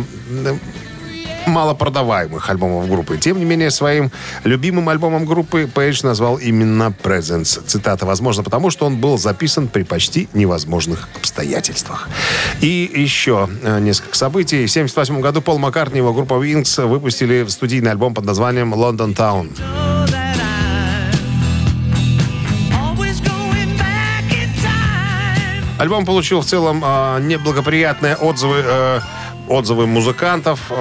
[1.50, 3.18] малопродаваемых альбомов группы.
[3.18, 4.12] Тем не менее, своим
[4.44, 7.62] любимым альбомом группы Пейдж назвал именно Presence.
[7.66, 12.10] Цитата, возможно, потому что он был записан при почти невозможных обстоятельствах.
[12.62, 14.66] И еще э, несколько событий.
[14.66, 19.16] В 1978 году Пол Маккартни и его группа Wings выпустили студийный альбом под названием «London
[19.16, 19.50] Town».
[25.80, 29.00] Альбом получил в целом э, неблагоприятные отзывы э,
[29.50, 30.72] отзывы музыкантов,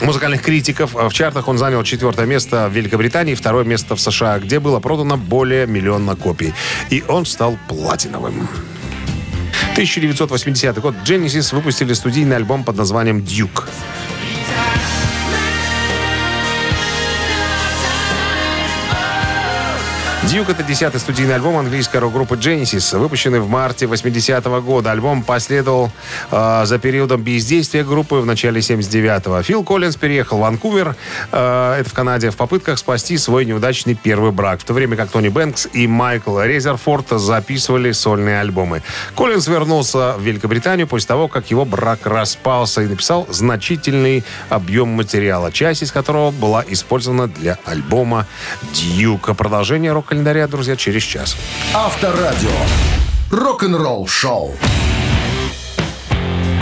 [0.00, 0.94] музыкальных критиков.
[0.94, 5.16] В чартах он занял четвертое место в Великобритании, второе место в США, где было продано
[5.16, 6.54] более миллиона копий.
[6.90, 8.48] И он стал платиновым.
[9.72, 13.68] 1980 год Genesis выпустили студийный альбом под названием «Дюк».
[20.28, 24.90] «Дьюк»— это десятый студийный альбом английской рок-группы Genesis, выпущенный в марте 80-го года.
[24.90, 25.90] Альбом последовал
[26.30, 29.42] э, за периодом бездействия группы в начале 79-го.
[29.42, 30.96] Фил Коллинз переехал в Ванкувер,
[31.32, 35.08] э, это в Канаде, в попытках спасти свой неудачный первый брак, в то время как
[35.08, 38.82] Тони Бэнкс и Майкл Резерфорд записывали сольные альбомы.
[39.16, 45.50] Коллинз вернулся в Великобританию после того, как его брак распался и написал значительный объем материала,
[45.50, 48.26] часть из которого была использована для альбома
[48.74, 49.32] «Дьюка».
[49.32, 51.36] Продолжение рок-календаря, друзья, через час.
[51.74, 52.50] Авторадио.
[53.30, 54.52] Рок-н-ролл-шоу.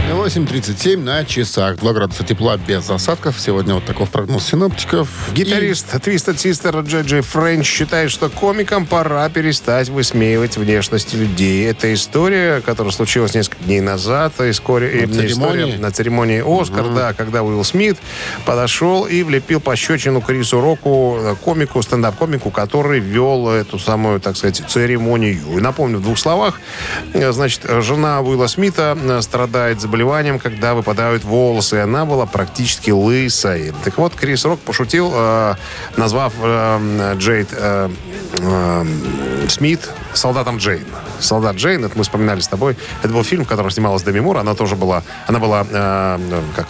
[0.09, 1.79] 8.37 на часах.
[1.79, 3.41] 2 градуса тепла без осадков.
[3.41, 5.09] Сегодня вот такой прогноз синоптиков.
[5.35, 11.67] Гитарист Twisted Sister Джей Джей Френч считает, что комикам пора перестать высмеивать внешность людей.
[11.69, 14.33] Это история, которая случилась несколько дней назад.
[14.41, 15.77] История, На не история, церемонии?
[15.77, 17.99] на церемонии «Оскар», да, когда Уилл Смит
[18.45, 24.63] подошел и влепил пощечину Крису Року, э, комику, стендап-комику, который вел эту самую, так сказать,
[24.69, 25.41] церемонию.
[25.57, 26.61] И напомню в двух словах,
[27.13, 29.96] э, значит, жена Уилла Смита э, страдает заболеванием,
[30.39, 31.77] когда выпадают волосы.
[31.77, 33.73] и Она была практически лысой.
[33.85, 35.55] Так вот, Крис Рок пошутил, э,
[35.97, 37.89] назвав э, Джейд э,
[39.49, 40.87] Смит солдатом Джейн.
[41.21, 42.77] Солдат Джейн, это мы вспоминали с тобой.
[43.03, 44.37] Это был фильм, в котором снималась Деми Мур.
[44.39, 46.67] Она тоже была, она была, э, ну, как,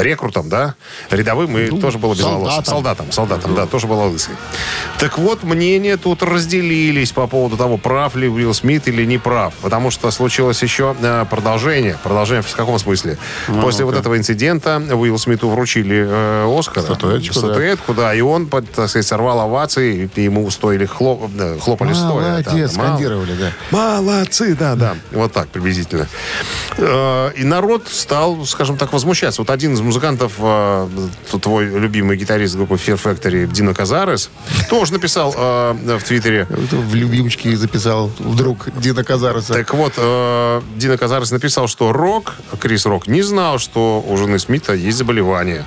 [0.00, 0.74] рекрутом, да,
[1.10, 2.48] рядовым, и тоже была без волос.
[2.48, 2.64] солдатом.
[2.72, 4.34] Солдатом, солдатом, да, тоже была лысой.
[4.98, 9.54] Так вот, мнения тут разделились по поводу того, прав ли Уилл Смит или не прав.
[9.62, 11.96] Потому что случилось еще э, продолжение.
[12.02, 13.18] Продолжение в каком смысле?
[13.60, 16.82] После вот этого инцидента Уиллу Смиту вручили э, Оскар.
[16.82, 17.40] Статуэточку, да.
[17.40, 18.14] Статуэтку, да.
[18.14, 22.30] И он, так сказать, сорвал овации, и ему стоили хлоп, э, хлопали стоя.
[22.44, 23.41] Молодец, Да, мало- скандировали, да.
[23.70, 24.96] Молодцы, да, да.
[25.10, 26.08] Вот так приблизительно.
[26.78, 29.42] Э, И народ стал, скажем так, возмущаться.
[29.42, 30.88] Вот один из музыкантов, э,
[31.40, 34.30] твой любимый гитарист группы Fear Factory, Дино Казарес,
[34.68, 36.46] тоже написал э, в Твиттере.
[36.48, 39.54] В любимчике записал вдруг Дина Казареса.
[39.54, 39.94] Так вот,
[40.76, 45.64] Дино Казарес написал, что Рок, Крис Рок, не знал, что у жены Смита есть заболевание.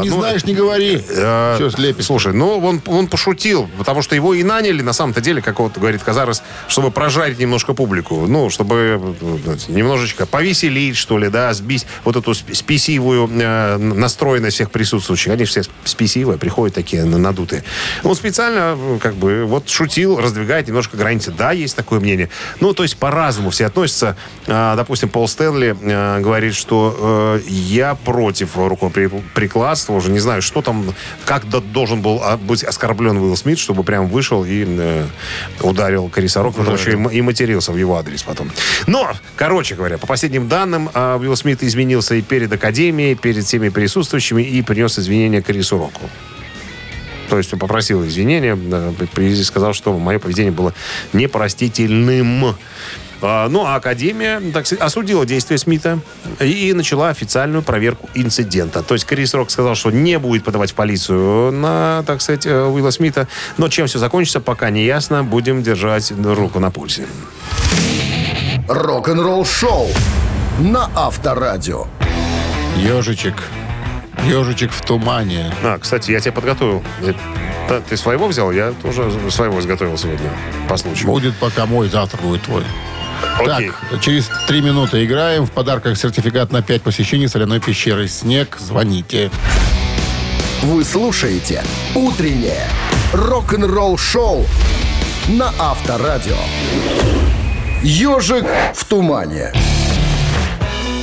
[0.00, 0.98] Не ну, знаешь, не говори.
[0.98, 2.06] Слепишь?
[2.06, 5.76] Слушай, ну он, он пошутил, потому что его и наняли, на самом-то деле, как вот
[5.76, 8.26] говорит Казарес, чтобы прожарить немножко публику.
[8.26, 14.54] Ну, чтобы э, немножечко повеселить, что ли, да, сбить вот эту сп- спесивую э, настроенность
[14.54, 15.30] всех присутствующих.
[15.30, 17.64] Они все спесивые, приходят такие на- надутые.
[18.02, 21.32] Он специально, э, как бы, вот шутил, раздвигает немножко границы.
[21.36, 22.30] Да, есть такое мнение.
[22.60, 24.16] Ну, то есть по-разному все относятся.
[24.46, 26.96] А, допустим, Пол Стэнли э, говорит, что
[27.46, 29.92] э, я против рукоприкладства.
[29.92, 30.94] Уже не знаю, что там,
[31.26, 35.04] как до- должен был а, быть оскорблен Уилл Смит, чтобы прям вышел и э,
[35.60, 38.50] ударил Криса Рока, потому что и, м- и матерился в его адрес потом.
[38.86, 43.68] Но, короче говоря, по последним данным, а, Уилл Смит изменился и перед Академией, перед всеми
[43.68, 46.08] присутствующими и принес извинения Крису Року.
[47.28, 48.56] То есть он попросил извинения,
[49.42, 50.72] сказал, что мое поведение было
[51.12, 52.54] непростительным.
[53.22, 55.98] А, Ну, а Академия, так сказать, осудила действия Смита
[56.40, 58.82] и начала официальную проверку инцидента.
[58.82, 62.64] То есть Крис Рок сказал, что не будет подавать в полицию на, так сказать, э,
[62.64, 63.28] Уилла Смита.
[63.56, 65.24] Но чем все закончится, пока не ясно.
[65.24, 67.06] Будем держать руку на пульсе.
[68.68, 69.88] Рок-н-ролл шоу
[70.58, 71.86] на Авторадио.
[72.76, 73.42] Ежичек.
[74.24, 75.52] Ежичек в тумане.
[75.62, 76.82] А, кстати, я тебе подготовил.
[77.02, 77.12] Э,
[77.68, 78.50] да, Ты своего взял?
[78.52, 80.30] Я тоже своего изготовил сегодня
[80.68, 81.06] по случаю.
[81.06, 82.64] Будет пока мой, завтра будет твой.
[83.38, 83.72] Окей.
[83.90, 85.46] Так, через три минуты играем.
[85.46, 88.56] В подарках сертификат на 5 посещений соляной пещеры «Снег».
[88.58, 89.30] Звоните.
[90.62, 91.62] Вы слушаете
[91.94, 92.68] «Утреннее
[93.12, 94.46] рок-н-ролл шоу»
[95.28, 96.36] на Авторадио.
[97.82, 99.52] «Ежик в тумане».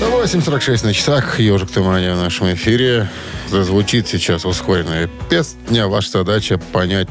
[0.01, 1.39] 8.46 на часах.
[1.39, 3.09] «Ежик в тумане» в нашем эфире.
[3.47, 5.87] Зазвучит сейчас ускоренная песня.
[5.87, 7.09] Ваша задача понять,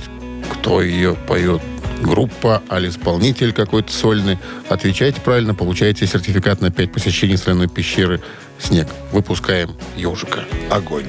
[0.52, 1.62] кто ее поет.
[2.02, 4.38] Группа, а исполнитель какой-то сольный.
[4.68, 8.20] Отвечайте правильно, получаете сертификат на 5 посещений соляной пещеры
[8.58, 8.88] «Снег».
[9.12, 10.44] Выпускаем «Ежика».
[10.68, 11.06] Огонь.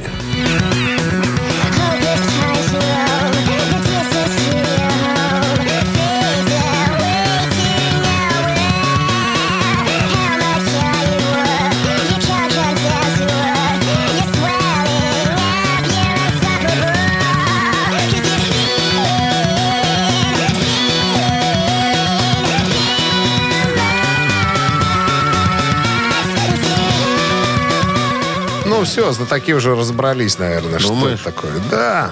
[28.93, 31.19] Все, знатоки уже разобрались, наверное, что Думаешь?
[31.19, 31.51] это такое.
[31.71, 32.12] Да.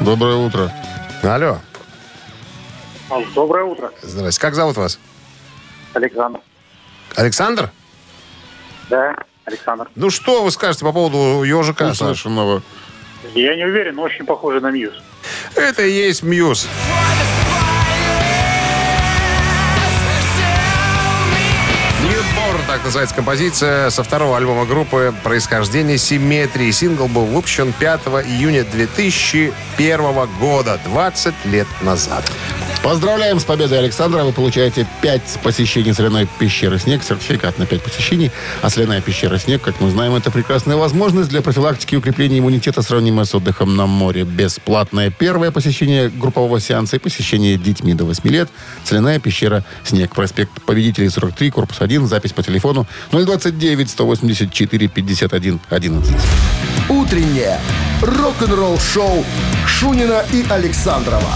[0.00, 0.72] Доброе утро.
[1.24, 1.58] Алло.
[3.34, 4.40] Доброе утро, Здрасте.
[4.40, 5.00] Как зовут вас?
[5.94, 6.38] Александр.
[7.16, 7.72] Александр?
[8.88, 9.16] Да,
[9.46, 9.88] Александр.
[9.96, 11.82] Ну что вы скажете по поводу ежика?
[11.82, 12.62] Услышанного.
[13.34, 14.94] Я не уверен, но очень похоже на Мьюз.
[15.56, 16.68] Это и есть Мьюз.
[22.76, 26.70] Так называется композиция со второго альбома группы «Происхождение симметрии».
[26.70, 32.30] Сингл был выпущен 5 июня 2001 года, 20 лет назад.
[32.86, 34.22] Поздравляем с победой Александра.
[34.22, 38.30] Вы получаете 5 посещений соляной пещеры «Снег», сертификат на 5 посещений.
[38.62, 42.82] А соляная пещера «Снег», как мы знаем, это прекрасная возможность для профилактики и укрепления иммунитета,
[42.82, 44.22] сравнимая с отдыхом на море.
[44.22, 48.48] Бесплатное первое посещение группового сеанса и посещение детьми до 8 лет.
[48.84, 50.14] Соляная пещера «Снег».
[50.14, 52.06] Проспект Победителей 43, корпус 1.
[52.06, 56.14] Запись по телефону 029 184 51 11.
[56.88, 57.58] «Утреннее
[58.00, 59.24] рок-н-ролл шоу»
[59.66, 61.34] Шунина и Александрова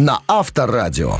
[0.00, 1.18] на Авторадио.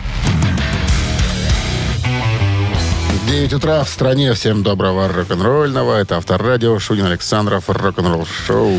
[3.28, 4.32] 9 утра в стране.
[4.32, 5.96] Всем доброго рок-н-ролльного.
[5.96, 6.78] Это Авторадио.
[6.78, 7.68] Шунин Александров.
[7.68, 8.72] Рок-н-ролл шоу.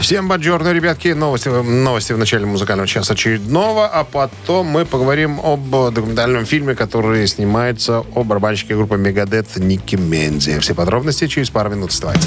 [0.00, 1.08] Всем баджорно, ребятки.
[1.08, 3.86] Новости, новости в начале музыкального часа очередного.
[3.86, 10.58] А потом мы поговорим об документальном фильме, который снимается о барабанщике группы Мегадет Никки Мензи.
[10.60, 11.92] Все подробности через пару минут.
[11.92, 12.26] Вставайте.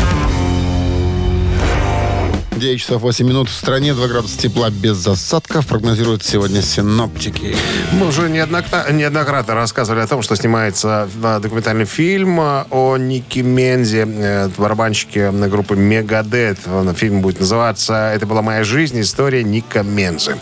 [2.61, 7.55] 9 часов 8 минут в стране, 2 градуса тепла без засадков, прогнозируют сегодня синоптики.
[7.91, 13.41] Мы уже неоднократно, неоднократно рассказывали о том, что снимается э, документальный фильм э, о Нике
[13.41, 16.59] Мензе, э, барабанщике группы Мегадет.
[16.97, 19.01] Фильм будет называться «Это была моя жизнь.
[19.01, 20.37] История Ника Мензе».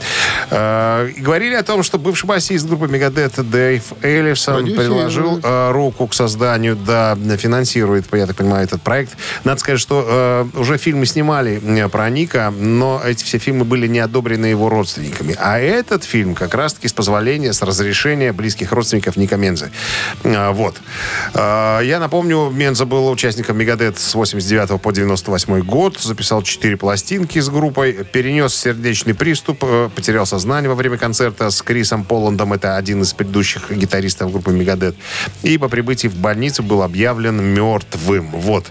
[0.52, 4.78] И говорили о том, что бывший басист группы Мегадет Дэйв Эллисон Продюсер.
[4.78, 5.42] приложил
[5.72, 9.16] руку к созданию, да, финансирует, я так понимаю, этот проект.
[9.46, 14.48] Надо сказать, что уже фильмы снимали про Ника, но эти все фильмы были не одобрены
[14.48, 15.36] его родственниками.
[15.40, 19.72] А этот фильм как раз-таки с позволения, с разрешения близких родственников Ника Мензе.
[20.24, 20.76] А, вот.
[21.34, 27.40] А, я напомню, Менза был участником Мегадет с 89 по 98 год, записал 4 пластинки
[27.40, 32.78] с группой, перенес сердечный приступ, э, потерял сознание во время концерта с Крисом Поландом, это
[32.78, 34.96] один из предыдущих гитаристов группы Мегадет,
[35.44, 38.32] и по прибытии в больницу был объявлен мертвым.
[38.32, 38.68] Вот.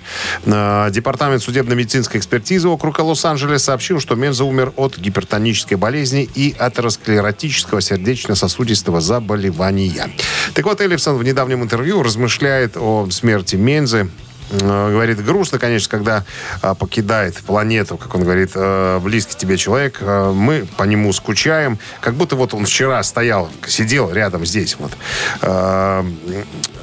[0.46, 7.82] А, Департамент судебно-медицинской экспертизы округа Лос-Анджелес сообщил, что Менза умер от гипертонической болезни и атеросклеротического
[7.82, 10.10] сердечно-сосудистого заболевания.
[10.54, 14.08] Так вот, Эллифсон в недавнем интервью размышляет о смерти Мензы.
[14.50, 16.24] Э, Говорит, грустно, конечно, когда
[16.62, 19.98] а, покидает планету, как он говорит, э, близкий тебе человек.
[20.00, 21.78] Э, мы по нему скучаем.
[22.00, 24.76] Как будто вот он вчера стоял, сидел рядом здесь.
[24.78, 24.92] Вот.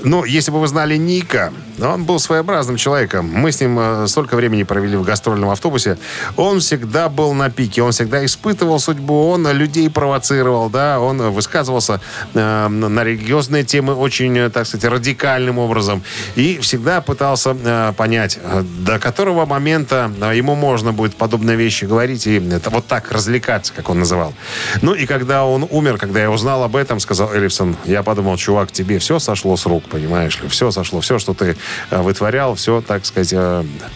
[0.04, 1.52] Ну, если бы вы знали Ника,
[1.82, 3.28] он был своеобразным человеком.
[3.34, 5.98] Мы с ним столько времени провели в гастрольном автобусе.
[6.38, 12.02] Он всегда был на пике, он всегда испытывал судьбу, он людей провоцировал, да, он высказывался
[12.34, 16.04] на религиозные темы очень, так сказать, радикальным образом.
[16.36, 21.86] И всегда пытался э, понять, э, до которого момента э, ему можно будет подобные вещи
[21.86, 24.34] говорить и вот так развлекаться, как он называл.
[24.82, 28.72] Ну и когда он умер, когда я узнал об этом, сказал Эллифсон, я подумал, чувак,
[28.72, 31.58] тебе все сошло с рук, понимаешь ли, все сошло, все, что ты
[31.92, 33.34] вытворял, все, так сказать,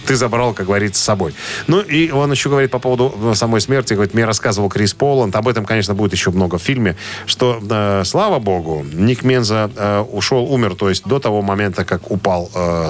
[0.05, 1.33] ты забрал, как говорится, с собой.
[1.67, 5.47] Ну и он еще говорит по поводу самой смерти, говорит, мне рассказывал Крис Поланд, об
[5.47, 6.95] этом, конечно, будет еще много в фильме,
[7.25, 7.61] что,
[8.05, 9.69] слава богу, Ник Менза
[10.11, 12.49] ушел, умер, то есть до того момента, как упал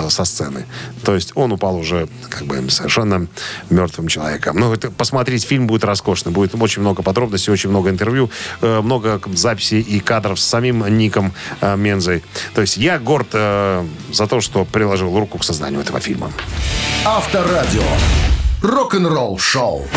[0.09, 0.58] со сцены.
[1.03, 3.27] То есть он упал уже как бы совершенно
[3.69, 4.57] мертвым человеком.
[4.57, 8.29] Ну, это, посмотреть фильм будет роскошный, будет очень много подробностей, очень много интервью,
[8.61, 12.23] э, много записей и кадров с самим Ником э, Мензой.
[12.53, 16.31] То есть я горд э, за то, что приложил руку к созданию этого фильма.
[17.05, 17.83] Авторадио.
[18.61, 19.87] Рок-н-ролл шоу.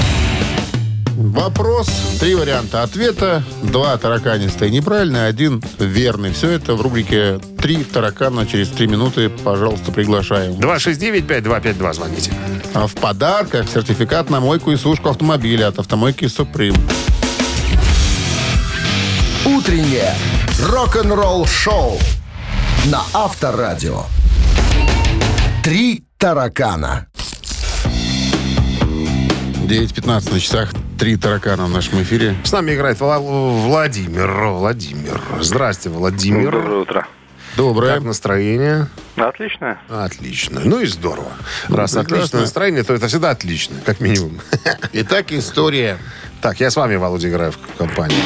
[1.22, 6.32] Вопрос, три варианта ответа, два тараканистые неправильные, один верный.
[6.32, 9.28] Все это в рубрике «Три таракана» через три минуты.
[9.28, 10.54] Пожалуйста, приглашаем.
[10.54, 12.32] 269-5252 звоните.
[12.74, 16.74] А в подарках сертификат на мойку и сушку автомобиля от автомойки «Суприм».
[19.46, 20.14] Утреннее
[20.60, 21.98] рок-н-ролл шоу
[22.86, 24.06] на Авторадио.
[25.62, 27.06] Три таракана.
[29.68, 30.72] 9.15 на часах.
[31.03, 32.36] Три таракана в нашем эфире.
[32.44, 34.30] С нами играет Вла- Владимир.
[34.30, 35.20] Владимир.
[35.40, 36.53] Здрасте, Владимир.
[36.53, 37.07] Доброе утро.
[37.57, 37.94] Доброе.
[37.94, 38.86] Как настроение?
[39.16, 39.80] Отлично.
[39.88, 40.61] Отлично.
[40.62, 41.32] Ну и здорово.
[41.68, 44.38] Раз отличное настроение, то это всегда отлично, как минимум.
[44.92, 45.98] Итак, история.
[46.40, 48.22] Так, я с вами, Володя, играю в компании.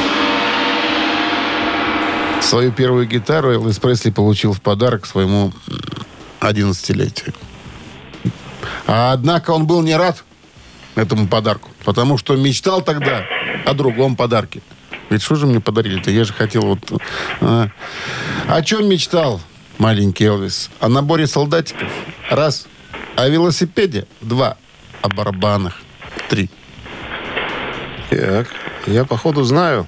[2.43, 5.81] Свою первую гитару Элвис Пресли получил в подарок к своему м,
[6.41, 7.33] 11-летию.
[8.87, 10.23] А однако он был не рад
[10.97, 13.25] этому подарку, потому что мечтал тогда
[13.65, 14.61] о другом подарке.
[15.11, 16.11] Ведь что же мне подарили-то?
[16.11, 16.81] Я же хотел вот...
[17.41, 17.69] а.
[18.49, 19.41] О чем мечтал
[19.79, 20.71] маленький Элвис?
[20.81, 21.89] О наборе солдатиков?
[22.29, 22.67] Раз.
[23.15, 24.07] О велосипеде?
[24.21, 24.57] Два.
[25.03, 25.81] О барабанах?
[26.29, 26.51] Три.
[28.11, 28.49] Так,
[28.87, 29.87] я, походу, знаю,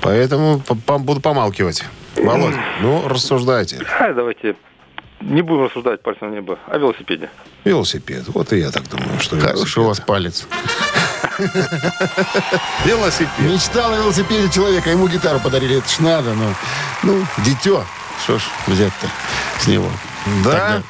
[0.00, 1.84] поэтому по- по- буду помалкивать.
[2.16, 3.80] Володь, ну, рассуждайте.
[4.00, 4.56] А, давайте
[5.20, 7.30] не будем рассуждать пальцем в небо о велосипеде.
[7.64, 8.24] Велосипед.
[8.28, 10.46] Вот и я так думаю, что Хороший у вас палец.
[12.84, 13.38] Велосипед.
[13.38, 15.78] Мечтал о велосипеде человека, ему гитару подарили.
[15.78, 16.54] Это ж надо, ну.
[17.02, 17.84] Ну, дитё.
[18.24, 19.06] Что ж взять-то
[19.60, 19.90] с него?
[20.44, 20.50] Да.
[20.50, 20.82] Тогда.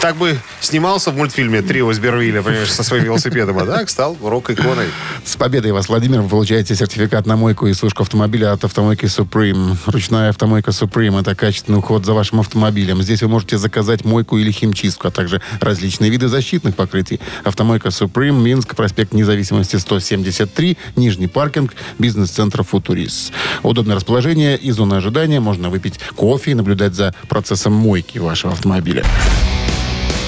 [0.00, 4.16] Так бы снимался в мультфильме «Трио из Бервилля», понимаешь, со своим велосипедом, а так стал
[4.22, 4.86] рок-иконой.
[5.24, 6.20] С победой вас, Владимир.
[6.20, 9.76] Вы получаете сертификат на мойку и сушку автомобиля от автомойки Supreme.
[9.86, 13.02] Ручная автомойка Supreme– это качественный уход за вашим автомобилем.
[13.02, 17.20] Здесь вы можете заказать мойку или химчистку, а также различные виды защитных покрытий.
[17.44, 23.32] Автомойка Supreme, Минск, проспект Независимости 173, Нижний паркинг, бизнес-центр Футурис.
[23.62, 25.40] Удобное расположение и зона ожидания.
[25.40, 29.04] Можно выпить кофе и наблюдать за процессом мойки вашего автомобиля.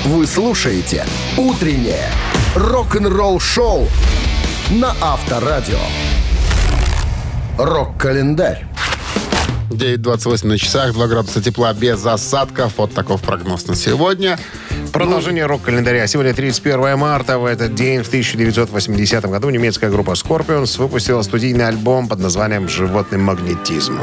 [0.07, 1.05] Вы слушаете
[1.37, 2.09] «Утреннее
[2.57, 3.87] рок-н-ролл шоу»
[4.71, 5.79] на Авторадио.
[7.59, 8.65] Рок-календарь.
[9.69, 12.73] 9.28 на часах, 2 градуса тепла без осадков.
[12.79, 14.39] Вот таков прогноз на сегодня.
[14.91, 16.07] Продолжение рок-календаря.
[16.07, 17.39] Сегодня 31 марта.
[17.39, 23.19] В этот день, в 1980 году, немецкая группа Scorpions выпустила студийный альбом под названием «Животный
[23.19, 23.99] магнетизм».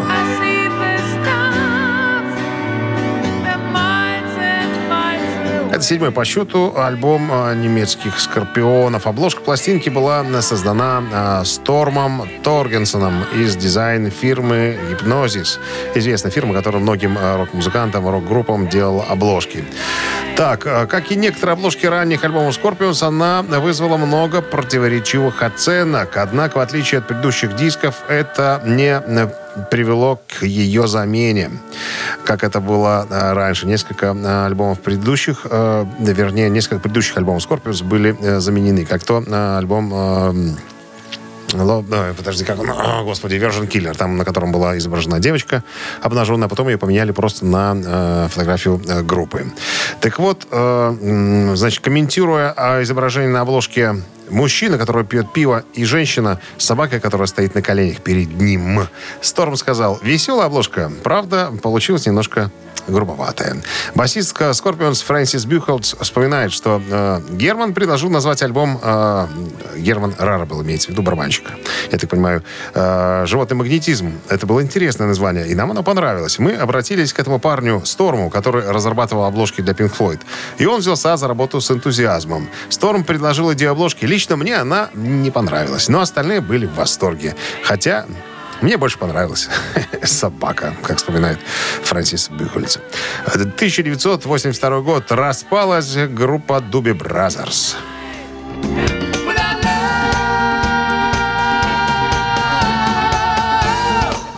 [5.77, 9.05] Это седьмой по счету альбом э, немецких скорпионов.
[9.05, 15.59] Обложка пластинки была создана э, Стормом Торгенсоном из дизайн-фирмы Hypnosis.
[15.93, 19.65] Известная фирма, которая многим э, рок-музыкантам, рок-группам делала обложки.
[20.35, 26.17] Так, как и некоторые обложки ранних альбомов Scorpions, она вызвала много противоречивых оценок.
[26.17, 28.99] Однако, в отличие от предыдущих дисков, это не
[29.71, 31.51] привело к ее замене.
[32.23, 33.67] Как это было э, раньше.
[33.67, 38.85] Несколько э, альбомов предыдущих, э, вернее, несколько предыдущих альбомов Scorpions были заменены.
[38.85, 39.23] Как то
[39.57, 39.91] альбом...
[39.93, 40.55] э,
[41.53, 42.69] ой, подожди, как он?
[42.69, 45.63] О, господи, Virgin Killer, там, на котором была изображена девочка
[46.01, 49.45] обнаженная, потом ее поменяли просто на э, фотографию э, группы.
[50.01, 53.95] Так вот, э, значит, комментируя о изображении на обложке
[54.29, 58.87] мужчина, который пьет пиво, и женщина с собакой, которая стоит на коленях перед ним,
[59.21, 62.51] Сторм сказал, веселая обложка, правда, получилась немножко
[62.87, 63.57] грубоватая.
[63.95, 69.27] Басистка Scorpions Фрэнсис Бюхолдс вспоминает, что э, Герман предложил назвать альбом э,
[69.77, 71.51] Герман Рара был, имеется в виду барабанщика.
[71.91, 74.13] Я так понимаю, э, «Животный магнетизм».
[74.29, 76.39] Это было интересное название, и нам оно понравилось.
[76.39, 80.19] Мы обратились к этому парню Сторму, который разрабатывал обложки для Pink Floyd.
[80.57, 82.47] И он взялся за работу с энтузиазмом.
[82.69, 84.05] Сторм предложил идею обложки.
[84.17, 87.35] Лично мне она не понравилась, но остальные были в восторге.
[87.61, 88.07] Хотя
[88.61, 89.47] мне больше понравилась
[90.03, 91.37] собака, как вспоминает
[91.83, 92.79] Фрэнсис Бюхольц.
[93.27, 95.11] 1982 год.
[95.11, 97.77] Распалась группа Doobie Brothers.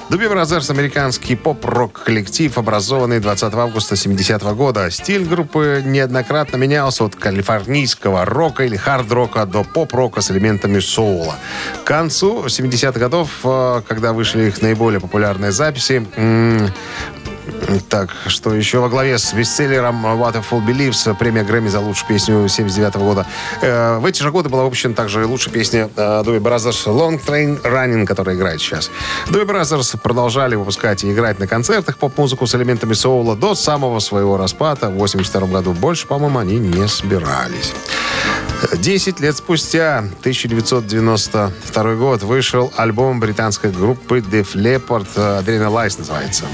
[0.09, 4.89] Doobie Brothers– американский поп-рок коллектив, образованный 20 августа 70 года.
[4.89, 11.35] Стиль группы неоднократно менялся от калифорнийского рока или хард-рока до поп-рока с элементами соула.
[11.83, 16.03] К концу 70-х годов, э, когда вышли их наиболее популярные записи,
[17.89, 22.95] так, что еще во главе с бестселлером Fool Believes, премия Грэмми за лучшую песню 79
[22.95, 23.25] года.
[23.61, 27.61] Э, в эти же годы была выпущена также лучшая песня э, Doobie Brothers Long Train
[27.61, 28.89] Running, которая играет сейчас.
[29.27, 34.37] Doobie Brothers продолжали выпускать и играть на концертах поп-музыку с элементами соула до самого своего
[34.37, 35.73] распада в 82 году.
[35.73, 37.73] Больше, по-моему, они не собирались.
[38.73, 46.45] Десять лет спустя, 1992 год, вышел альбом британской группы Def Leppard «Adrenalize» называется.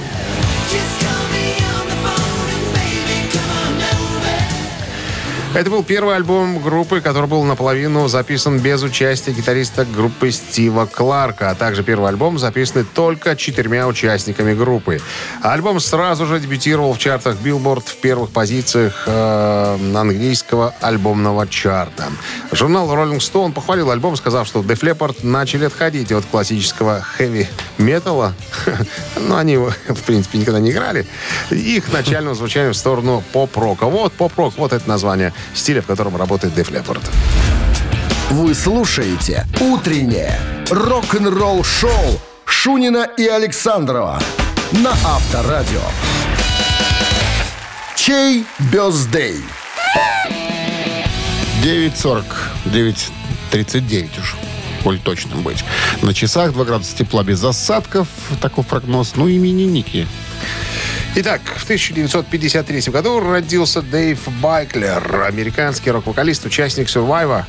[5.56, 11.49] Это был первый альбом группы, который был наполовину записан без участия гитариста группы Стива Кларка,
[11.49, 14.99] а также первый альбом, записанный только четырьмя участниками группы.
[15.41, 22.08] Альбом сразу же дебютировал в чартах Billboard в первых позициях э, английского альбомного чарта.
[22.51, 28.34] Журнал Rolling Stone похвалил альбом, сказав, что Def Leppard начали отходить от классического хэви-металла.
[29.22, 29.74] Но они в
[30.06, 31.08] принципе, никогда не играли.
[31.49, 33.86] Их начального звучания в сторону поп-рока.
[33.86, 37.04] Вот поп-рок, вот это название стиля, в котором работает Def Leppard.
[38.32, 40.39] Вы слушаете «Утреннее
[40.70, 44.20] рок-н-ролл-шоу» Шунина и Александрова
[44.72, 45.82] на Авторадио.
[47.96, 49.43] Чей бездей?
[51.64, 52.24] 9.40,
[52.66, 54.36] 9.39 уж,
[54.84, 55.64] коль точным быть.
[56.02, 58.08] На часах 2 градуса тепла без осадков,
[58.41, 59.14] такой прогноз.
[59.16, 60.08] Ну, именинники.
[61.18, 67.45] Итак, в 1953 году родился Дэйв Байклер, американский рок-вокалист, участник Survivor.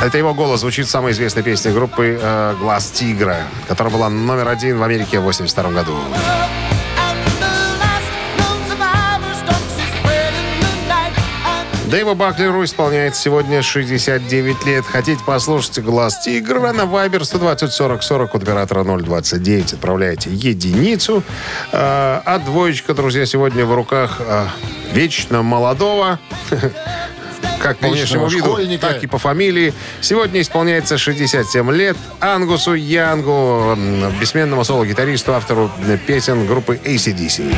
[0.00, 4.46] Это его голос звучит в самой известной песне группы э, «Глаз тигра», которая была номер
[4.46, 5.98] один в Америке в 1982 году.
[11.84, 14.84] Дэйву Баклеру исполняется сегодня 69 лет.
[14.86, 19.74] Хотите послушать «Глаз тигра» на Viber 120 40 40 от оператора 029.
[19.74, 21.22] Отправляете единицу.
[21.72, 24.46] Э, а двоечка, друзья, сегодня в руках э,
[24.92, 26.18] вечно молодого
[27.60, 28.86] как по внешнему виду, школьника.
[28.88, 29.74] так и по фамилии.
[30.00, 33.76] Сегодня исполняется 67 лет Ангусу Янгу,
[34.20, 35.70] бессменному соло-гитаристу, автору
[36.06, 37.54] песен группы ACDC.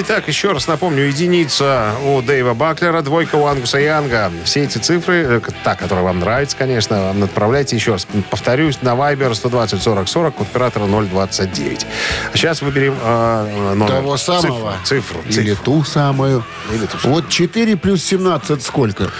[0.00, 4.30] Итак, еще раз напомню, единица у Дэйва Баклера, двойка у Ангуса Янга.
[4.44, 8.06] Все эти цифры, э, та, которая вам нравится, конечно, отправляйте еще раз.
[8.30, 11.86] Повторюсь, на Viber 120 40 40, код оператора 029.
[12.32, 13.88] А сейчас выберем э, номер.
[13.88, 14.76] Того самого.
[14.84, 15.20] Цифру.
[15.24, 16.44] цифру, Или ту самую.
[16.72, 17.22] Или ту самую.
[17.22, 19.10] Вот 4 плюс 17 сколько?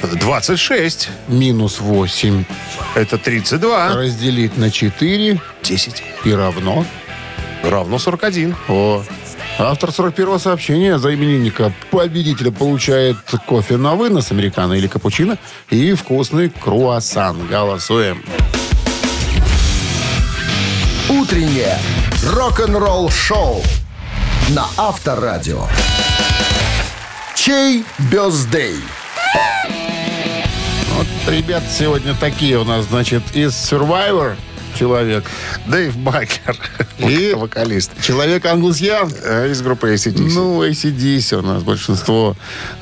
[0.00, 1.10] 26.
[1.28, 2.44] Минус 8.
[2.94, 3.96] Это 32.
[3.96, 6.02] Разделить на 4 10.
[6.24, 6.86] и равно.
[7.62, 8.56] Равно 41.
[8.68, 9.04] О.
[9.58, 15.38] Автор 41-го сообщения за именинника победителя получает кофе на вынос, американо или капучино
[15.70, 17.46] и вкусный круассан.
[17.46, 18.22] Голосуем.
[21.08, 21.78] Утреннее
[22.24, 23.62] рок-н-ролл-шоу
[24.50, 25.66] на Авторадио.
[27.34, 28.76] Чей бездей?
[30.94, 34.36] Вот, ребят, сегодня такие у нас, значит, из Survivor
[34.78, 35.24] человек.
[35.66, 36.56] Дэйв Бакер.
[36.98, 37.90] И- Вокалист.
[38.02, 39.12] Человек Ангус Янг.
[39.24, 40.32] Э, Из группы ACDC.
[40.34, 42.36] Ну, ACDC у нас большинство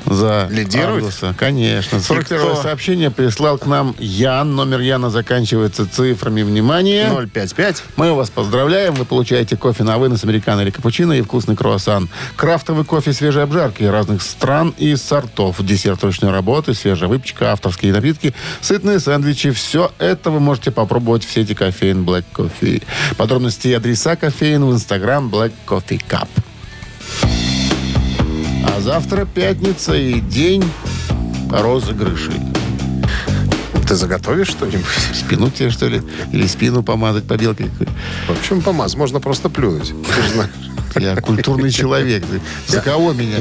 [0.05, 1.03] за Лидирует?
[1.03, 1.35] Ангуса.
[1.37, 1.99] Конечно.
[1.99, 2.61] 41 кто?
[2.61, 4.55] сообщение прислал к нам Ян.
[4.55, 6.41] Номер Яна заканчивается цифрами.
[6.43, 7.09] Внимание.
[7.33, 7.83] 055.
[7.95, 8.93] Мы вас поздравляем.
[8.95, 12.09] Вы получаете кофе на вынос, американо или капучино и вкусный круассан.
[12.35, 15.57] Крафтовый кофе свежей обжарки разных стран и сортов.
[15.63, 19.51] Десерт ручной работы, свежая выпечка, авторские напитки, сытные сэндвичи.
[19.51, 22.83] Все это вы можете попробовать в сети кофеин Black Coffee.
[23.17, 26.27] Подробности и адреса кофеин в инстаграм Black Coffee Cup.
[28.63, 30.63] А завтра пятница и день
[31.49, 32.39] розыгрышей.
[33.87, 34.85] Ты заготовишь что-нибудь?
[35.13, 36.01] Спину тебе, что ли?
[36.31, 37.69] Или спину помазать побелкой?
[38.27, 38.95] В общем, помаз.
[38.95, 39.93] Можно просто плюнуть.
[40.15, 40.70] Ты же знаешь.
[40.95, 42.23] Я культурный человек.
[42.67, 43.37] За кого меня?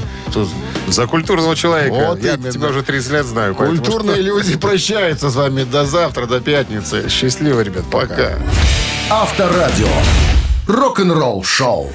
[0.88, 1.94] За культурного человека.
[1.94, 3.54] Вот Я тебя уже 30 лет знаю.
[3.54, 7.08] Культурные люди прощаются с вами до завтра, до пятницы.
[7.08, 7.84] Счастливо, ребят.
[7.90, 8.38] Пока.
[9.10, 9.88] Авторадио.
[10.66, 11.90] Рок-н-ролл-шоу.